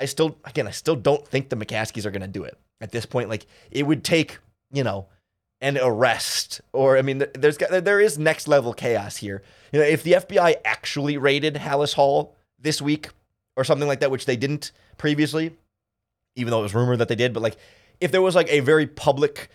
I 0.00 0.06
still, 0.06 0.38
again, 0.44 0.66
I 0.66 0.72
still 0.72 0.96
don't 0.96 1.26
think 1.26 1.48
the 1.48 1.56
McCaskies 1.56 2.04
are 2.04 2.10
going 2.10 2.22
to 2.22 2.28
do 2.28 2.44
it 2.44 2.58
at 2.80 2.92
this 2.92 3.06
point. 3.06 3.28
Like, 3.28 3.46
it 3.70 3.86
would 3.86 4.04
take, 4.04 4.38
you 4.72 4.84
know, 4.84 5.06
an 5.64 5.78
arrest 5.80 6.60
or 6.74 6.98
I 6.98 7.02
mean 7.02 7.24
there's 7.34 7.56
there 7.56 7.98
is 7.98 8.18
next 8.18 8.46
level 8.46 8.74
chaos 8.74 9.16
here. 9.16 9.42
You 9.72 9.80
know, 9.80 9.86
if 9.86 10.02
the 10.02 10.12
FBI 10.12 10.56
actually 10.62 11.16
raided 11.16 11.54
Halas 11.54 11.94
Hall 11.94 12.36
this 12.60 12.82
week 12.82 13.08
or 13.56 13.64
something 13.64 13.88
like 13.88 14.00
that 14.00 14.10
which 14.10 14.26
they 14.26 14.36
didn't 14.36 14.72
previously 14.98 15.56
even 16.36 16.50
though 16.50 16.60
it 16.60 16.64
was 16.64 16.74
rumored 16.74 16.98
that 16.98 17.08
they 17.08 17.14
did, 17.14 17.32
but 17.32 17.42
like 17.42 17.56
if 18.00 18.12
there 18.12 18.20
was 18.20 18.34
like 18.34 18.48
a 18.50 18.60
very 18.60 18.86
public 18.86 19.48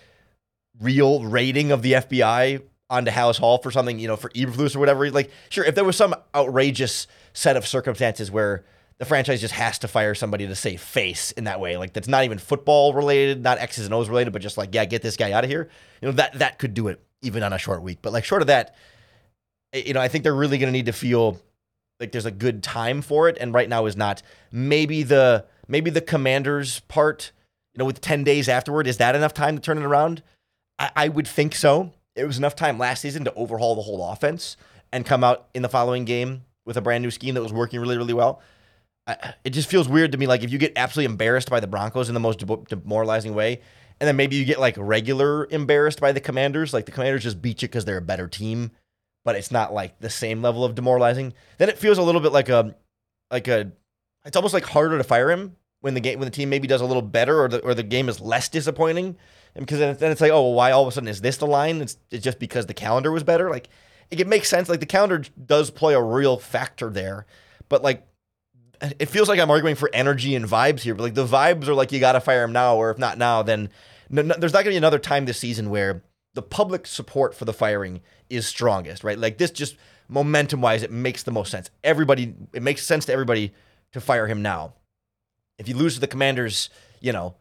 real 0.81 1.23
raiding 1.23 1.71
of 1.71 1.83
the 1.83 1.93
FBI 1.93 2.63
onto 2.89 3.11
Halas 3.11 3.37
Hall 3.37 3.59
for 3.59 3.69
something, 3.69 3.99
you 3.99 4.07
know, 4.07 4.15
for 4.15 4.29
Eberflus 4.29 4.75
or 4.75 4.79
whatever, 4.79 5.11
like 5.11 5.29
sure, 5.49 5.63
if 5.63 5.75
there 5.75 5.83
was 5.83 5.95
some 5.95 6.15
outrageous 6.33 7.05
set 7.33 7.55
of 7.55 7.67
circumstances 7.67 8.31
where 8.31 8.63
the 8.99 9.05
franchise 9.05 9.39
just 9.39 9.53
has 9.53 9.79
to 9.79 9.87
fire 9.87 10.13
somebody 10.13 10.45
to 10.45 10.55
save 10.55 10.81
face 10.81 11.31
in 11.31 11.45
that 11.45 11.59
way. 11.61 11.77
Like 11.77 11.93
that's 11.93 12.07
not 12.07 12.25
even 12.25 12.37
football 12.37 12.93
related, 12.93 13.41
not 13.41 13.57
X's 13.57 13.85
and 13.85 13.93
O's 13.93 14.09
related, 14.09 14.33
but 14.33 14.41
just 14.41 14.57
like, 14.57 14.75
yeah, 14.75 14.83
get 14.85 15.01
this 15.01 15.15
guy 15.15 15.31
out 15.31 15.45
of 15.45 15.49
here. 15.49 15.69
You 16.01 16.09
know, 16.09 16.11
that 16.13 16.37
that 16.39 16.59
could 16.59 16.73
do 16.73 16.89
it 16.89 17.01
even 17.21 17.41
on 17.41 17.53
a 17.53 17.57
short 17.57 17.81
week. 17.81 17.99
But 18.01 18.11
like 18.11 18.25
short 18.25 18.41
of 18.41 18.47
that, 18.47 18.75
you 19.73 19.93
know, 19.93 20.01
I 20.01 20.09
think 20.09 20.25
they're 20.25 20.35
really 20.35 20.57
gonna 20.57 20.73
need 20.73 20.87
to 20.87 20.93
feel 20.93 21.39
like 22.01 22.11
there's 22.11 22.25
a 22.25 22.31
good 22.31 22.61
time 22.61 23.01
for 23.01 23.29
it. 23.29 23.37
And 23.39 23.53
right 23.53 23.69
now 23.69 23.85
is 23.85 23.95
not. 23.95 24.21
Maybe 24.51 25.03
the 25.03 25.45
maybe 25.69 25.89
the 25.89 26.01
commanders 26.01 26.81
part, 26.81 27.31
you 27.73 27.79
know, 27.79 27.85
with 27.85 28.01
10 28.01 28.25
days 28.25 28.49
afterward, 28.49 28.85
is 28.85 28.97
that 28.97 29.15
enough 29.15 29.33
time 29.33 29.55
to 29.55 29.61
turn 29.61 29.77
it 29.77 29.85
around? 29.85 30.23
I, 30.77 30.91
I 30.95 31.07
would 31.07 31.27
think 31.27 31.55
so. 31.55 31.93
It 32.17 32.25
was 32.25 32.37
enough 32.37 32.55
time 32.55 32.77
last 32.77 32.99
season 32.99 33.23
to 33.23 33.33
overhaul 33.35 33.75
the 33.75 33.81
whole 33.81 34.11
offense 34.11 34.57
and 34.91 35.05
come 35.05 35.23
out 35.23 35.47
in 35.53 35.61
the 35.61 35.69
following 35.69 36.03
game 36.03 36.43
with 36.65 36.75
a 36.75 36.81
brand 36.81 37.01
new 37.01 37.11
scheme 37.11 37.35
that 37.35 37.41
was 37.41 37.53
working 37.53 37.79
really, 37.79 37.95
really 37.95 38.13
well 38.13 38.41
it 39.43 39.51
just 39.51 39.69
feels 39.69 39.87
weird 39.87 40.11
to 40.11 40.17
me. 40.17 40.27
Like 40.27 40.43
if 40.43 40.51
you 40.51 40.57
get 40.57 40.73
absolutely 40.75 41.11
embarrassed 41.11 41.49
by 41.49 41.59
the 41.59 41.67
Broncos 41.67 42.09
in 42.09 42.13
the 42.13 42.19
most 42.19 42.45
demoralizing 42.67 43.33
way, 43.33 43.61
and 43.99 44.07
then 44.07 44.15
maybe 44.15 44.35
you 44.35 44.45
get 44.45 44.59
like 44.59 44.75
regular 44.77 45.47
embarrassed 45.51 45.99
by 45.99 46.11
the 46.11 46.21
Commanders, 46.21 46.73
like 46.73 46.85
the 46.85 46.91
Commanders 46.91 47.23
just 47.23 47.41
beat 47.41 47.61
you 47.61 47.67
because 47.67 47.85
they're 47.85 47.97
a 47.97 48.01
better 48.01 48.27
team, 48.27 48.71
but 49.25 49.35
it's 49.35 49.51
not 49.51 49.73
like 49.73 49.99
the 49.99 50.09
same 50.09 50.41
level 50.41 50.63
of 50.63 50.75
demoralizing. 50.75 51.33
Then 51.57 51.69
it 51.69 51.77
feels 51.77 51.97
a 51.97 52.03
little 52.03 52.21
bit 52.21 52.31
like 52.31 52.49
a, 52.49 52.75
like 53.31 53.47
a, 53.47 53.71
it's 54.25 54.37
almost 54.37 54.53
like 54.53 54.65
harder 54.65 54.97
to 54.97 55.03
fire 55.03 55.31
him 55.31 55.55
when 55.81 55.93
the 55.93 55.99
game 55.99 56.19
when 56.19 56.27
the 56.27 56.31
team 56.31 56.49
maybe 56.49 56.67
does 56.67 56.81
a 56.81 56.85
little 56.85 57.01
better 57.01 57.41
or 57.41 57.47
the 57.47 57.59
or 57.59 57.73
the 57.73 57.83
game 57.83 58.09
is 58.09 58.19
less 58.19 58.49
disappointing, 58.49 59.15
because 59.55 59.79
then 59.79 60.11
it's 60.11 60.21
like 60.21 60.31
oh 60.31 60.41
well, 60.41 60.53
why 60.53 60.71
all 60.71 60.81
of 60.83 60.87
a 60.87 60.91
sudden 60.91 61.07
is 61.07 61.21
this 61.21 61.37
the 61.37 61.47
line? 61.47 61.81
It's, 61.81 61.97
it's 62.11 62.23
just 62.23 62.39
because 62.39 62.65
the 62.65 62.73
calendar 62.73 63.11
was 63.11 63.23
better. 63.23 63.49
Like 63.49 63.69
it 64.11 64.27
makes 64.27 64.49
sense. 64.49 64.67
Like 64.67 64.81
the 64.81 64.85
calendar 64.85 65.23
does 65.45 65.69
play 65.71 65.93
a 65.93 66.01
real 66.01 66.37
factor 66.37 66.89
there, 66.89 67.25
but 67.69 67.81
like 67.83 68.05
it 68.81 69.07
feels 69.07 69.27
like 69.27 69.39
I'm 69.39 69.51
arguing 69.51 69.75
for 69.75 69.89
energy 69.93 70.36
and 70.36 70.45
vibes 70.45 70.81
here, 70.81 70.95
but 70.95 71.03
like 71.03 71.13
the 71.13 71.25
vibes 71.25 71.67
are 71.67 71.74
like 71.74 71.91
you 71.91 72.00
got 72.00 72.13
to 72.13 72.21
fire 72.21 72.43
him 72.43 72.51
now, 72.51 72.75
or 72.75 72.91
if 72.91 72.98
not 72.98 73.17
now, 73.17 73.43
then 73.43 73.69
no, 74.09 74.21
no, 74.21 74.36
there's 74.38 74.53
not 74.53 74.63
going 74.63 74.71
to 74.71 74.71
be 74.71 74.77
another 74.77 75.00
time 75.00 75.25
this 75.25 75.38
season 75.38 75.69
where 75.69 76.03
the 76.33 76.41
public 76.41 76.88
support 76.88 77.36
for 77.36 77.45
the 77.45 77.53
firing 77.53 78.01
is 78.29 78.48
strongest, 78.48 79.03
right? 79.03 79.17
Like 79.17 79.38
this, 79.38 79.51
just 79.51 79.75
momentum 80.07 80.62
wise, 80.62 80.83
it 80.83 80.91
makes 80.91 81.24
the 81.24 81.31
most 81.31 81.51
sense. 81.51 81.69
Everybody, 81.83 82.33
it 82.53 82.63
makes 82.63 82.86
sense 82.86 83.05
to 83.05 83.13
everybody 83.13 83.53
to 83.91 84.01
fire 84.01 84.27
him 84.27 84.41
now. 84.41 84.74
If 85.57 85.67
you 85.67 85.75
lose 85.75 85.95
to 85.95 86.00
the 86.00 86.07
Commanders, 86.07 86.69
you 87.01 87.12
know, 87.12 87.36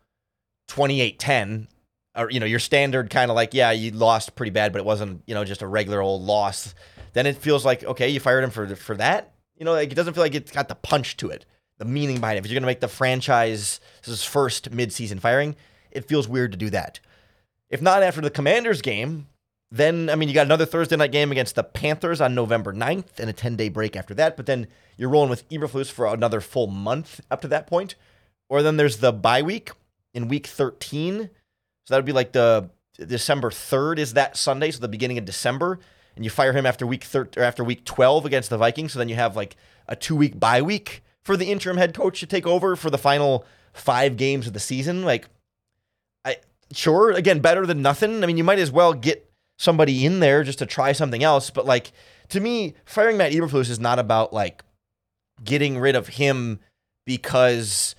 28 0.68 1.18
10, 1.18 1.68
or, 2.16 2.30
you 2.30 2.40
know, 2.40 2.46
your 2.46 2.58
standard 2.58 3.10
kind 3.10 3.30
of 3.30 3.36
like, 3.36 3.54
yeah, 3.54 3.70
you 3.70 3.92
lost 3.92 4.34
pretty 4.34 4.50
bad, 4.50 4.72
but 4.72 4.80
it 4.80 4.84
wasn't, 4.84 5.22
you 5.26 5.34
know, 5.34 5.44
just 5.44 5.62
a 5.62 5.66
regular 5.66 6.00
old 6.00 6.22
loss, 6.22 6.74
then 7.12 7.26
it 7.26 7.36
feels 7.36 7.64
like, 7.64 7.84
okay, 7.84 8.08
you 8.08 8.18
fired 8.18 8.42
him 8.42 8.50
for, 8.50 8.74
for 8.74 8.96
that 8.96 9.34
you 9.58 9.64
know, 9.64 9.72
like 9.72 9.90
it 9.90 9.94
doesn't 9.94 10.14
feel 10.14 10.22
like 10.22 10.34
it's 10.34 10.52
got 10.52 10.68
the 10.68 10.74
punch 10.74 11.16
to 11.18 11.30
it, 11.30 11.44
the 11.78 11.84
meaning 11.84 12.20
behind 12.20 12.38
it. 12.38 12.44
If 12.44 12.50
you're 12.50 12.60
to 12.60 12.66
make 12.66 12.80
the 12.80 12.88
franchise's 12.88 13.80
first 14.24 14.70
midseason 14.70 15.20
firing, 15.20 15.56
it 15.90 16.06
feels 16.06 16.28
weird 16.28 16.52
to 16.52 16.58
do 16.58 16.70
that. 16.70 17.00
If 17.68 17.82
not 17.82 18.02
after 18.02 18.20
the 18.20 18.30
Commanders 18.30 18.80
game, 18.80 19.26
then, 19.70 20.08
I 20.08 20.14
mean, 20.14 20.28
you 20.28 20.34
got 20.34 20.46
another 20.46 20.64
Thursday 20.64 20.96
night 20.96 21.12
game 21.12 21.30
against 21.30 21.54
the 21.54 21.62
Panthers 21.62 22.20
on 22.20 22.34
November 22.34 22.72
9th 22.72 23.18
and 23.18 23.28
a 23.28 23.34
10 23.34 23.56
day 23.56 23.68
break 23.68 23.96
after 23.96 24.14
that. 24.14 24.36
But 24.36 24.46
then 24.46 24.66
you're 24.96 25.10
rolling 25.10 25.28
with 25.28 25.48
Eberflus 25.50 25.90
for 25.90 26.06
another 26.06 26.40
full 26.40 26.68
month 26.68 27.20
up 27.30 27.42
to 27.42 27.48
that 27.48 27.66
point. 27.66 27.94
Or 28.48 28.62
then 28.62 28.78
there's 28.78 28.98
the 28.98 29.12
bye 29.12 29.42
week 29.42 29.70
in 30.14 30.28
week 30.28 30.46
13. 30.46 31.28
So 31.84 31.94
that 31.94 31.98
would 31.98 32.06
be 32.06 32.12
like 32.12 32.32
the 32.32 32.70
December 32.96 33.50
3rd 33.50 33.98
is 33.98 34.14
that 34.14 34.36
Sunday, 34.36 34.70
so 34.70 34.80
the 34.80 34.88
beginning 34.88 35.18
of 35.18 35.24
December, 35.24 35.78
and 36.18 36.24
you 36.24 36.30
fire 36.30 36.52
him 36.52 36.66
after 36.66 36.84
week 36.84 37.04
thir- 37.04 37.28
or 37.36 37.44
after 37.44 37.62
week 37.62 37.84
12 37.84 38.26
against 38.26 38.50
the 38.50 38.58
Vikings, 38.58 38.92
so 38.92 38.98
then 38.98 39.08
you 39.08 39.14
have 39.14 39.36
like 39.36 39.54
a 39.86 39.94
two 39.94 40.16
week 40.16 40.38
bye 40.38 40.60
week 40.60 41.04
for 41.24 41.36
the 41.36 41.46
interim 41.46 41.76
head 41.76 41.94
coach 41.94 42.18
to 42.18 42.26
take 42.26 42.44
over 42.44 42.74
for 42.74 42.90
the 42.90 42.98
final 42.98 43.46
five 43.72 44.16
games 44.16 44.48
of 44.48 44.52
the 44.52 44.58
season. 44.58 45.04
Like, 45.04 45.28
I 46.24 46.38
sure 46.72 47.12
again 47.12 47.38
better 47.38 47.66
than 47.66 47.82
nothing. 47.82 48.24
I 48.24 48.26
mean, 48.26 48.36
you 48.36 48.42
might 48.42 48.58
as 48.58 48.72
well 48.72 48.94
get 48.94 49.30
somebody 49.58 50.04
in 50.04 50.18
there 50.18 50.42
just 50.42 50.58
to 50.58 50.66
try 50.66 50.90
something 50.90 51.22
else. 51.22 51.50
But 51.50 51.66
like 51.66 51.92
to 52.30 52.40
me, 52.40 52.74
firing 52.84 53.16
Matt 53.16 53.30
Eberflus 53.30 53.70
is 53.70 53.78
not 53.78 54.00
about 54.00 54.32
like 54.32 54.64
getting 55.44 55.78
rid 55.78 55.94
of 55.94 56.08
him 56.08 56.58
because 57.06 57.94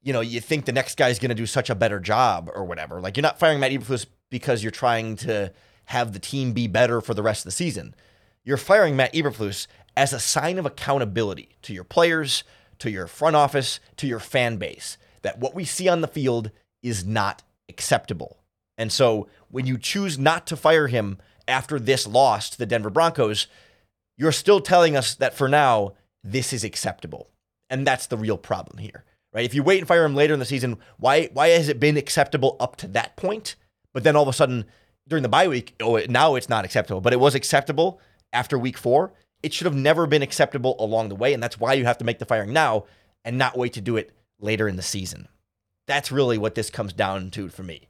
you 0.00 0.12
know 0.12 0.20
you 0.20 0.40
think 0.40 0.64
the 0.64 0.72
next 0.72 0.96
guy's 0.96 1.18
going 1.18 1.30
to 1.30 1.34
do 1.34 1.46
such 1.46 1.70
a 1.70 1.74
better 1.74 1.98
job 1.98 2.48
or 2.54 2.64
whatever. 2.64 3.00
Like 3.00 3.16
you're 3.16 3.22
not 3.22 3.40
firing 3.40 3.58
Matt 3.58 3.72
Eberflus 3.72 4.06
because 4.30 4.62
you're 4.62 4.70
trying 4.70 5.16
to 5.16 5.52
have 5.86 6.12
the 6.12 6.18
team 6.18 6.52
be 6.52 6.66
better 6.66 7.00
for 7.00 7.14
the 7.14 7.22
rest 7.22 7.40
of 7.40 7.44
the 7.46 7.50
season. 7.52 7.94
You're 8.44 8.56
firing 8.56 8.96
Matt 8.96 9.14
Eberflus 9.14 9.66
as 9.96 10.12
a 10.12 10.20
sign 10.20 10.58
of 10.58 10.66
accountability 10.66 11.56
to 11.62 11.72
your 11.72 11.84
players, 11.84 12.44
to 12.78 12.90
your 12.90 13.06
front 13.06 13.36
office, 13.36 13.80
to 13.96 14.06
your 14.06 14.20
fan 14.20 14.56
base 14.56 14.98
that 15.22 15.38
what 15.38 15.54
we 15.54 15.64
see 15.64 15.88
on 15.88 16.02
the 16.02 16.08
field 16.08 16.50
is 16.82 17.04
not 17.04 17.42
acceptable. 17.68 18.38
And 18.76 18.92
so 18.92 19.26
when 19.50 19.66
you 19.66 19.78
choose 19.78 20.18
not 20.18 20.46
to 20.48 20.56
fire 20.56 20.86
him 20.86 21.18
after 21.48 21.80
this 21.80 22.06
loss 22.06 22.50
to 22.50 22.58
the 22.58 22.66
Denver 22.66 22.90
Broncos, 22.90 23.46
you're 24.16 24.32
still 24.32 24.60
telling 24.60 24.96
us 24.96 25.14
that 25.14 25.34
for 25.34 25.48
now, 25.48 25.94
this 26.22 26.52
is 26.52 26.62
acceptable. 26.62 27.30
And 27.70 27.86
that's 27.86 28.06
the 28.06 28.18
real 28.18 28.36
problem 28.36 28.78
here, 28.78 29.04
right? 29.32 29.44
If 29.44 29.54
you 29.54 29.62
wait 29.62 29.78
and 29.78 29.88
fire 29.88 30.04
him 30.04 30.14
later 30.14 30.34
in 30.34 30.40
the 30.40 30.46
season, 30.46 30.78
why, 30.98 31.30
why 31.32 31.48
has 31.48 31.68
it 31.68 31.80
been 31.80 31.96
acceptable 31.96 32.56
up 32.60 32.76
to 32.76 32.88
that 32.88 33.16
point? 33.16 33.56
But 33.92 34.04
then 34.04 34.16
all 34.16 34.22
of 34.22 34.28
a 34.28 34.32
sudden, 34.32 34.66
during 35.08 35.22
the 35.22 35.28
bye 35.28 35.48
week, 35.48 35.74
oh, 35.80 36.00
now 36.08 36.34
it's 36.34 36.48
not 36.48 36.64
acceptable. 36.64 37.00
But 37.00 37.12
it 37.12 37.20
was 37.20 37.34
acceptable 37.34 38.00
after 38.32 38.58
week 38.58 38.78
four. 38.78 39.12
It 39.42 39.52
should 39.52 39.66
have 39.66 39.74
never 39.74 40.06
been 40.06 40.22
acceptable 40.22 40.76
along 40.78 41.08
the 41.08 41.14
way. 41.14 41.34
And 41.34 41.42
that's 41.42 41.60
why 41.60 41.74
you 41.74 41.84
have 41.84 41.98
to 41.98 42.04
make 42.04 42.18
the 42.18 42.24
firing 42.24 42.52
now 42.52 42.84
and 43.24 43.38
not 43.38 43.58
wait 43.58 43.74
to 43.74 43.80
do 43.80 43.96
it 43.96 44.12
later 44.40 44.68
in 44.68 44.76
the 44.76 44.82
season. 44.82 45.28
That's 45.86 46.12
really 46.12 46.38
what 46.38 46.54
this 46.54 46.70
comes 46.70 46.92
down 46.92 47.30
to 47.32 47.48
for 47.48 47.62
me. 47.62 47.88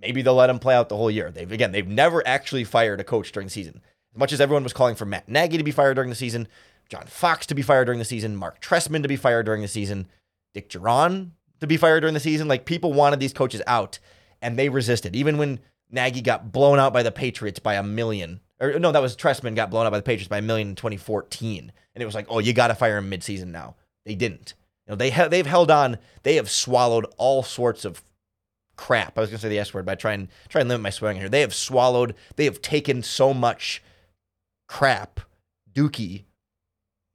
Maybe 0.00 0.22
they'll 0.22 0.34
let 0.34 0.50
him 0.50 0.58
play 0.58 0.74
out 0.74 0.88
the 0.88 0.96
whole 0.96 1.10
year. 1.10 1.30
They've 1.30 1.50
again, 1.50 1.72
they've 1.72 1.86
never 1.86 2.26
actually 2.26 2.64
fired 2.64 3.00
a 3.00 3.04
coach 3.04 3.32
during 3.32 3.46
the 3.46 3.52
season. 3.52 3.80
As 4.14 4.18
much 4.18 4.32
as 4.32 4.40
everyone 4.40 4.64
was 4.64 4.72
calling 4.72 4.94
for 4.94 5.06
Matt 5.06 5.28
Nagy 5.28 5.58
to 5.58 5.64
be 5.64 5.70
fired 5.70 5.94
during 5.94 6.10
the 6.10 6.16
season, 6.16 6.48
John 6.88 7.06
Fox 7.06 7.46
to 7.46 7.54
be 7.54 7.62
fired 7.62 7.86
during 7.86 7.98
the 7.98 8.04
season, 8.04 8.36
Mark 8.36 8.60
Trestman 8.60 9.02
to 9.02 9.08
be 9.08 9.16
fired 9.16 9.46
during 9.46 9.62
the 9.62 9.68
season, 9.68 10.06
Dick 10.54 10.68
Jauron 10.68 11.30
to 11.60 11.66
be 11.66 11.76
fired 11.76 12.00
during 12.00 12.14
the 12.14 12.20
season, 12.20 12.48
like 12.48 12.64
people 12.64 12.92
wanted 12.92 13.20
these 13.20 13.32
coaches 13.32 13.62
out 13.66 13.98
and 14.42 14.58
they 14.58 14.68
resisted. 14.68 15.16
Even 15.16 15.38
when 15.38 15.60
Nagy 15.92 16.22
got 16.22 16.50
blown 16.50 16.78
out 16.78 16.92
by 16.92 17.02
the 17.02 17.12
Patriots 17.12 17.58
by 17.58 17.74
a 17.74 17.82
million, 17.82 18.40
or 18.58 18.78
no, 18.78 18.90
that 18.90 19.02
was 19.02 19.14
Trestman 19.14 19.54
got 19.54 19.70
blown 19.70 19.86
out 19.86 19.92
by 19.92 19.98
the 19.98 20.02
Patriots 20.02 20.28
by 20.28 20.38
a 20.38 20.42
million 20.42 20.70
in 20.70 20.74
2014, 20.74 21.70
and 21.94 22.02
it 22.02 22.06
was 22.06 22.14
like, 22.14 22.26
oh, 22.28 22.38
you 22.38 22.52
got 22.52 22.68
to 22.68 22.74
fire 22.74 22.96
him 22.96 23.10
midseason 23.10 23.48
now. 23.48 23.76
They 24.06 24.14
didn't. 24.14 24.54
You 24.86 24.92
know, 24.92 24.96
they 24.96 25.10
ha- 25.10 25.28
they've 25.28 25.46
held 25.46 25.70
on. 25.70 25.98
They 26.22 26.36
have 26.36 26.50
swallowed 26.50 27.06
all 27.18 27.42
sorts 27.42 27.84
of 27.84 28.02
crap. 28.76 29.16
I 29.16 29.20
was 29.20 29.30
gonna 29.30 29.38
say 29.38 29.48
the 29.48 29.58
S 29.58 29.72
word, 29.72 29.86
but 29.86 29.92
I 29.92 29.94
try 29.96 30.12
and 30.14 30.28
try 30.48 30.60
and 30.60 30.68
limit 30.68 30.82
my 30.82 30.90
swearing 30.90 31.18
here. 31.18 31.28
They 31.28 31.42
have 31.42 31.54
swallowed. 31.54 32.14
They 32.36 32.46
have 32.46 32.62
taken 32.62 33.02
so 33.02 33.32
much 33.32 33.82
crap, 34.68 35.20
dookie, 35.72 36.24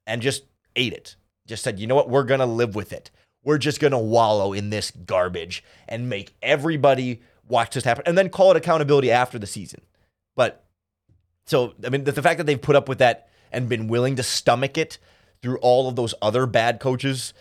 and 0.06 0.22
just 0.22 0.44
ate 0.76 0.94
it. 0.94 1.16
Just 1.46 1.64
said, 1.64 1.80
you 1.80 1.88
know 1.88 1.96
what? 1.96 2.10
We're 2.10 2.24
gonna 2.24 2.46
live 2.46 2.76
with 2.76 2.94
it. 2.94 3.12
We're 3.44 3.58
just 3.58 3.80
gonna 3.80 4.00
wallow 4.00 4.54
in 4.54 4.70
this 4.70 4.92
garbage 4.92 5.64
and 5.88 6.10
make 6.10 6.36
everybody 6.42 7.22
watch 7.48 7.74
this 7.74 7.84
happen, 7.84 8.04
and 8.06 8.18
then 8.18 8.30
call 8.30 8.52
it 8.52 8.58
accountability 8.58 9.12
after 9.12 9.40
the 9.40 9.48
season. 9.48 9.82
But 10.36 10.66
so 11.46 11.74
I 11.86 11.90
mean, 11.90 12.04
the, 12.04 12.12
the 12.12 12.22
fact 12.22 12.38
that 12.38 12.46
they've 12.46 12.62
put 12.62 12.76
up 12.76 12.90
with 12.90 13.00
that 13.00 13.30
and 13.52 13.70
been 13.70 13.88
willing 13.88 14.16
to 14.18 14.24
stomach 14.24 14.78
it 14.78 14.98
through 15.42 15.58
all 15.60 15.88
of 15.88 15.96
those 15.96 16.14
other 16.22 16.46
bad 16.46 16.80
coaches 16.80 17.34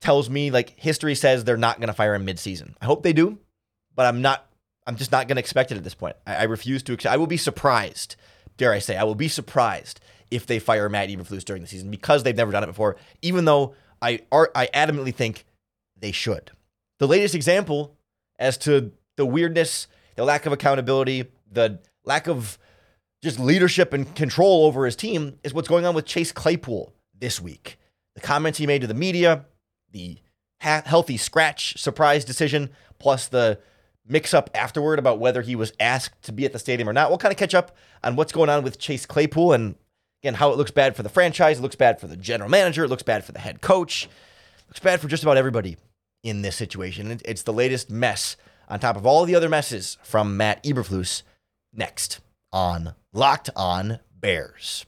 tells 0.00 0.28
me 0.28 0.50
like 0.50 0.78
history 0.78 1.14
says 1.14 1.44
they're 1.44 1.56
not 1.56 1.78
going 1.78 1.88
to 1.88 1.94
fire 1.94 2.14
him 2.14 2.26
midseason. 2.26 2.74
I 2.80 2.86
hope 2.86 3.02
they 3.02 3.12
do, 3.12 3.38
but 3.94 4.06
I'm 4.06 4.22
not. 4.22 4.46
I'm 4.88 4.96
just 4.96 5.10
not 5.10 5.26
going 5.26 5.36
to 5.36 5.40
expect 5.40 5.72
it 5.72 5.76
at 5.76 5.84
this 5.84 5.94
point. 5.94 6.14
I, 6.26 6.36
I 6.36 6.42
refuse 6.44 6.82
to. 6.84 6.92
Accept, 6.92 7.12
I 7.12 7.16
will 7.16 7.26
be 7.26 7.36
surprised. 7.36 8.16
Dare 8.56 8.72
I 8.72 8.78
say? 8.78 8.96
I 8.96 9.04
will 9.04 9.14
be 9.14 9.28
surprised 9.28 10.00
if 10.30 10.46
they 10.46 10.58
fire 10.58 10.88
Matt 10.88 11.08
Eberflus 11.08 11.44
during 11.44 11.62
the 11.62 11.68
season 11.68 11.90
because 11.90 12.22
they've 12.22 12.36
never 12.36 12.52
done 12.52 12.62
it 12.62 12.68
before. 12.68 12.96
Even 13.22 13.44
though 13.44 13.74
I 14.00 14.20
are, 14.30 14.50
I 14.54 14.68
adamantly 14.68 15.14
think 15.14 15.44
they 15.98 16.12
should. 16.12 16.50
The 16.98 17.08
latest 17.08 17.34
example 17.34 17.96
as 18.38 18.58
to 18.58 18.92
the 19.16 19.26
weirdness, 19.26 19.88
the 20.14 20.24
lack 20.24 20.46
of 20.46 20.52
accountability, 20.52 21.26
the 21.50 21.80
lack 22.04 22.26
of 22.26 22.58
just 23.22 23.38
leadership 23.38 23.92
and 23.92 24.14
control 24.14 24.66
over 24.66 24.84
his 24.84 24.96
team 24.96 25.38
is 25.42 25.52
what's 25.52 25.68
going 25.68 25.84
on 25.84 25.94
with 25.94 26.04
Chase 26.04 26.32
Claypool 26.32 26.92
this 27.18 27.40
week. 27.40 27.78
The 28.14 28.20
comments 28.20 28.58
he 28.58 28.66
made 28.66 28.82
to 28.82 28.86
the 28.86 28.94
media, 28.94 29.46
the 29.90 30.18
ha- 30.60 30.82
healthy 30.84 31.16
scratch 31.16 31.80
surprise 31.80 32.24
decision, 32.24 32.70
plus 32.98 33.28
the 33.28 33.58
mix 34.06 34.32
up 34.32 34.50
afterward 34.54 34.98
about 34.98 35.18
whether 35.18 35.42
he 35.42 35.56
was 35.56 35.72
asked 35.80 36.22
to 36.22 36.32
be 36.32 36.44
at 36.44 36.52
the 36.52 36.58
stadium 36.58 36.88
or 36.88 36.92
not. 36.92 37.10
We'll 37.10 37.18
kind 37.18 37.32
of 37.32 37.38
catch 37.38 37.54
up 37.54 37.76
on 38.04 38.16
what's 38.16 38.32
going 38.32 38.48
on 38.48 38.62
with 38.62 38.78
Chase 38.78 39.06
Claypool 39.06 39.52
and 39.52 39.74
again 40.22 40.34
how 40.34 40.50
it 40.52 40.56
looks 40.56 40.70
bad 40.70 40.94
for 40.94 41.02
the 41.02 41.08
franchise, 41.08 41.58
it 41.58 41.62
looks 41.62 41.74
bad 41.74 42.00
for 42.00 42.06
the 42.06 42.16
general 42.16 42.48
manager, 42.48 42.84
it 42.84 42.88
looks 42.88 43.02
bad 43.02 43.24
for 43.24 43.32
the 43.32 43.40
head 43.40 43.60
coach, 43.60 44.04
it 44.04 44.68
looks 44.68 44.80
bad 44.80 45.00
for 45.00 45.08
just 45.08 45.22
about 45.24 45.36
everybody 45.36 45.76
in 46.22 46.42
this 46.42 46.56
situation. 46.56 47.20
It's 47.24 47.42
the 47.42 47.52
latest 47.52 47.90
mess 47.90 48.36
on 48.68 48.80
top 48.80 48.96
of 48.96 49.06
all 49.06 49.24
the 49.24 49.34
other 49.34 49.48
messes 49.48 49.98
from 50.02 50.36
Matt 50.36 50.62
Eberflus 50.64 51.22
next 51.72 52.20
on 52.52 52.94
Locked 53.12 53.50
On 53.56 54.00
Bears. 54.18 54.86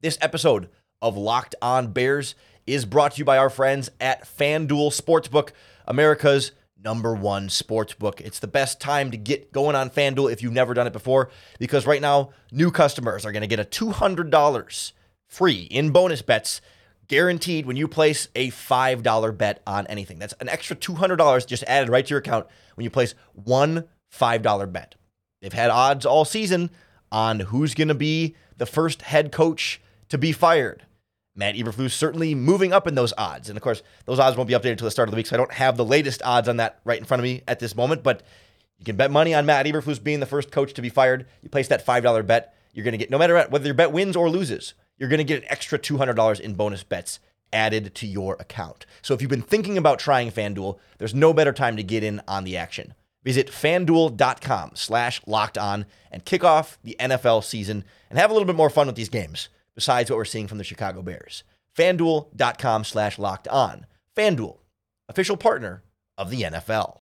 This 0.00 0.18
episode 0.20 0.68
of 1.02 1.16
Locked 1.16 1.54
On 1.60 1.92
Bears 1.92 2.34
is 2.66 2.84
brought 2.84 3.12
to 3.12 3.18
you 3.18 3.24
by 3.24 3.38
our 3.38 3.50
friends 3.50 3.90
at 4.00 4.24
FanDuel 4.24 4.98
Sportsbook, 4.98 5.50
America's 5.86 6.52
number 6.82 7.14
one 7.14 7.48
sportsbook. 7.48 8.20
It's 8.20 8.38
the 8.38 8.46
best 8.46 8.80
time 8.80 9.10
to 9.10 9.16
get 9.16 9.52
going 9.52 9.74
on 9.74 9.90
FanDuel 9.90 10.32
if 10.32 10.42
you've 10.42 10.52
never 10.52 10.74
done 10.74 10.86
it 10.86 10.92
before, 10.92 11.30
because 11.58 11.86
right 11.86 12.00
now, 12.00 12.30
new 12.52 12.70
customers 12.70 13.24
are 13.24 13.32
going 13.32 13.42
to 13.42 13.46
get 13.46 13.60
a 13.60 13.64
$200 13.64 14.92
free 15.26 15.62
in 15.70 15.90
bonus 15.90 16.22
bets 16.22 16.60
guaranteed 17.08 17.66
when 17.66 17.76
you 17.76 17.88
place 17.88 18.28
a 18.34 18.50
$5 18.50 19.38
bet 19.38 19.62
on 19.66 19.86
anything. 19.86 20.18
That's 20.18 20.34
an 20.40 20.48
extra 20.48 20.76
$200 20.76 21.46
just 21.46 21.64
added 21.64 21.88
right 21.88 22.04
to 22.04 22.10
your 22.10 22.18
account 22.18 22.46
when 22.74 22.84
you 22.84 22.90
place 22.90 23.14
one 23.32 23.84
$5 24.12 24.72
bet. 24.72 24.94
They've 25.42 25.52
had 25.52 25.70
odds 25.70 26.06
all 26.06 26.24
season 26.24 26.70
on 27.12 27.40
who's 27.40 27.74
going 27.74 27.88
to 27.88 27.94
be 27.94 28.34
the 28.56 28.66
first 28.66 29.02
head 29.02 29.32
coach 29.32 29.80
to 30.08 30.18
be 30.18 30.32
fired. 30.32 30.84
Matt 31.36 31.56
Eberflus 31.56 31.90
certainly 31.90 32.34
moving 32.34 32.72
up 32.72 32.86
in 32.86 32.94
those 32.94 33.12
odds. 33.18 33.48
And 33.48 33.56
of 33.56 33.62
course, 33.62 33.82
those 34.04 34.20
odds 34.20 34.36
won't 34.36 34.48
be 34.48 34.54
updated 34.54 34.72
until 34.72 34.86
the 34.86 34.92
start 34.92 35.08
of 35.08 35.10
the 35.10 35.16
week, 35.16 35.26
so 35.26 35.34
I 35.34 35.38
don't 35.38 35.52
have 35.52 35.76
the 35.76 35.84
latest 35.84 36.22
odds 36.24 36.48
on 36.48 36.58
that 36.58 36.78
right 36.84 36.98
in 36.98 37.04
front 37.04 37.20
of 37.20 37.24
me 37.24 37.42
at 37.48 37.58
this 37.58 37.74
moment. 37.74 38.02
But 38.02 38.22
you 38.78 38.84
can 38.84 38.96
bet 38.96 39.10
money 39.10 39.34
on 39.34 39.44
Matt 39.44 39.66
Eberflus 39.66 40.02
being 40.02 40.20
the 40.20 40.26
first 40.26 40.52
coach 40.52 40.74
to 40.74 40.82
be 40.82 40.88
fired. 40.88 41.26
You 41.42 41.48
place 41.48 41.68
that 41.68 41.84
$5 41.84 42.26
bet, 42.26 42.54
you're 42.72 42.84
going 42.84 42.92
to 42.92 42.98
get, 42.98 43.10
no 43.10 43.18
matter 43.18 43.34
what, 43.34 43.50
whether 43.50 43.66
your 43.66 43.74
bet 43.74 43.92
wins 43.92 44.16
or 44.16 44.30
loses, 44.30 44.74
you're 44.98 45.08
going 45.08 45.18
to 45.18 45.24
get 45.24 45.42
an 45.42 45.48
extra 45.50 45.78
$200 45.78 46.40
in 46.40 46.54
bonus 46.54 46.82
bets 46.82 47.20
added 47.52 47.94
to 47.94 48.06
your 48.06 48.36
account. 48.40 48.84
So 49.02 49.14
if 49.14 49.22
you've 49.22 49.30
been 49.30 49.42
thinking 49.42 49.78
about 49.78 49.98
trying 49.98 50.30
FanDuel, 50.30 50.78
there's 50.98 51.14
no 51.14 51.32
better 51.32 51.52
time 51.52 51.76
to 51.76 51.82
get 51.82 52.02
in 52.02 52.20
on 52.26 52.44
the 52.44 52.56
action. 52.56 52.94
Visit 53.22 53.50
fanduel.com 53.50 54.72
slash 54.74 55.20
locked 55.26 55.56
on 55.56 55.86
and 56.10 56.24
kick 56.24 56.44
off 56.44 56.78
the 56.84 56.96
NFL 57.00 57.42
season 57.44 57.84
and 58.10 58.18
have 58.18 58.30
a 58.30 58.34
little 58.34 58.46
bit 58.46 58.56
more 58.56 58.70
fun 58.70 58.86
with 58.86 58.96
these 58.96 59.08
games 59.08 59.48
besides 59.74 60.10
what 60.10 60.16
we're 60.16 60.24
seeing 60.24 60.46
from 60.46 60.58
the 60.58 60.64
Chicago 60.64 61.00
Bears. 61.00 61.42
FanDuel.com 61.76 62.84
slash 62.84 63.18
locked 63.18 63.48
on. 63.48 63.86
FanDuel, 64.14 64.58
official 65.08 65.36
partner 65.36 65.82
of 66.18 66.30
the 66.30 66.42
NFL. 66.42 66.98